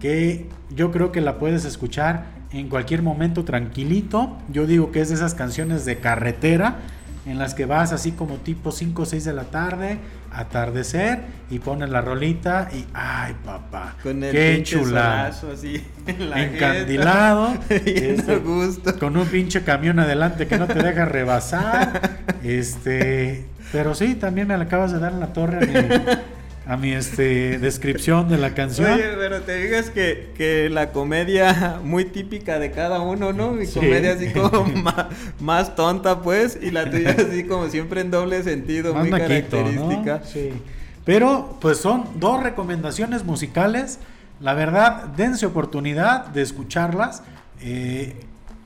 [0.00, 4.38] que yo creo que la puedes escuchar en cualquier momento tranquilito.
[4.50, 6.76] Yo digo que es de esas canciones de carretera
[7.24, 9.98] en las que vas así como tipo 5 o 6 de la tarde,
[10.32, 11.20] atardecer
[11.50, 15.32] y pones la rolita y ay papá, Con el qué pinche chulada.
[15.32, 18.98] solazo así en la Encandilado, este, gusto.
[18.98, 22.22] con un pinche camión adelante que no te deja rebasar.
[22.42, 26.16] Este, pero sí, también me la acabas de dar en la torre a mi,
[26.66, 28.92] a mi este, descripción de la canción.
[28.92, 33.50] Oye, pero te digas que, que la comedia muy típica de cada uno, ¿no?
[33.52, 33.74] Mi Sí.
[33.80, 35.08] comedia así como ma-
[35.40, 40.22] más, tonta, pues, y la tuya así como siempre en doble sentido, Más muy característica.
[40.24, 40.50] Sí.
[41.04, 43.98] Pero pues son dos recomendaciones musicales.
[44.40, 47.22] La verdad, dense oportunidad de escucharlas.
[47.60, 48.14] eh,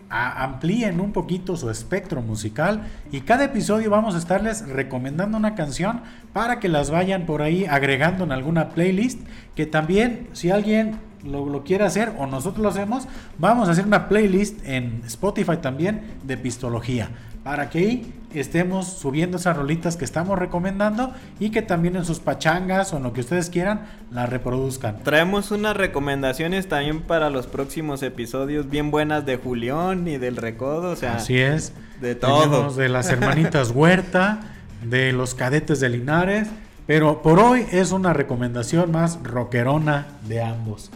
[0.09, 6.03] amplíen un poquito su espectro musical y cada episodio vamos a estarles recomendando una canción
[6.33, 9.21] para que las vayan por ahí agregando en alguna playlist
[9.55, 13.09] que también si alguien lo, lo quiere hacer o nosotros lo hacemos
[13.39, 17.11] vamos a hacer una playlist en Spotify también de pistología
[17.47, 22.19] para que ahí estemos subiendo esas rolitas que estamos recomendando y que también en sus
[22.19, 24.99] pachangas o en lo que ustedes quieran las reproduzcan.
[25.05, 30.91] Traemos unas recomendaciones también para los próximos episodios bien buenas de Julián y del Recodo,
[30.91, 31.73] o sea, Así es.
[32.01, 32.43] de todo.
[32.43, 34.41] Tenemos de las hermanitas Huerta,
[34.83, 36.49] de los cadetes de Linares,
[36.89, 40.91] pero por hoy es una recomendación más rockerona de ambos.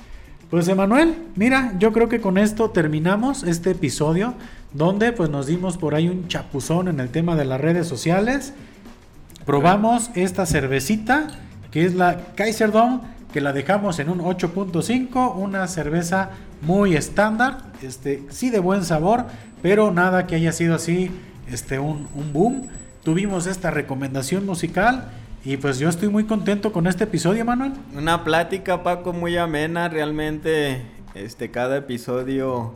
[0.50, 4.34] Pues Emanuel, mira, yo creo que con esto terminamos este episodio
[4.72, 8.54] donde pues nos dimos por ahí un chapuzón en el tema de las redes sociales.
[9.44, 11.28] Probamos esta cervecita
[11.70, 13.00] que es la Kaiserdom
[13.32, 16.30] que la dejamos en un 8.5, una cerveza
[16.62, 19.26] muy estándar, este sí de buen sabor,
[19.62, 21.10] pero nada que haya sido así
[21.50, 22.68] este un, un boom.
[23.04, 25.10] Tuvimos esta recomendación musical
[25.44, 27.72] y pues yo estoy muy contento con este episodio, Manuel.
[27.96, 29.88] Una plática, Paco, muy amena.
[29.88, 30.82] Realmente,
[31.14, 32.74] este, cada episodio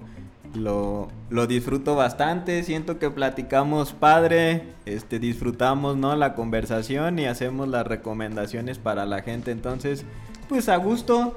[0.54, 2.62] lo, lo disfruto bastante.
[2.62, 6.16] Siento que platicamos padre, este, disfrutamos, ¿no?
[6.16, 9.50] La conversación y hacemos las recomendaciones para la gente.
[9.50, 10.04] Entonces,
[10.48, 11.36] pues a gusto.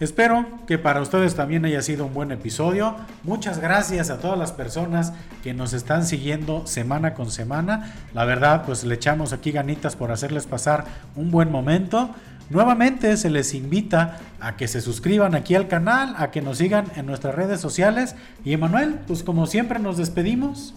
[0.00, 2.96] Espero que para ustedes también haya sido un buen episodio.
[3.22, 5.12] Muchas gracias a todas las personas
[5.44, 7.94] que nos están siguiendo semana con semana.
[8.12, 10.84] La verdad, pues le echamos aquí ganitas por hacerles pasar
[11.14, 12.10] un buen momento.
[12.50, 16.86] Nuevamente se les invita a que se suscriban aquí al canal, a que nos sigan
[16.96, 18.14] en nuestras redes sociales.
[18.44, 20.74] Y Emanuel, pues como siempre nos despedimos.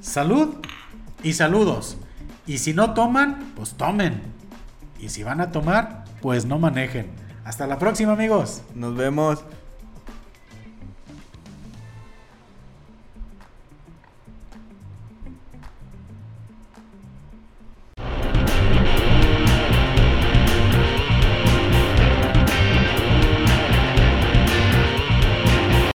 [0.00, 0.56] Salud
[1.22, 1.96] y saludos.
[2.46, 4.22] Y si no toman, pues tomen.
[5.00, 7.06] Y si van a tomar, pues no manejen.
[7.44, 8.62] Hasta la próxima amigos.
[8.74, 9.44] Nos vemos.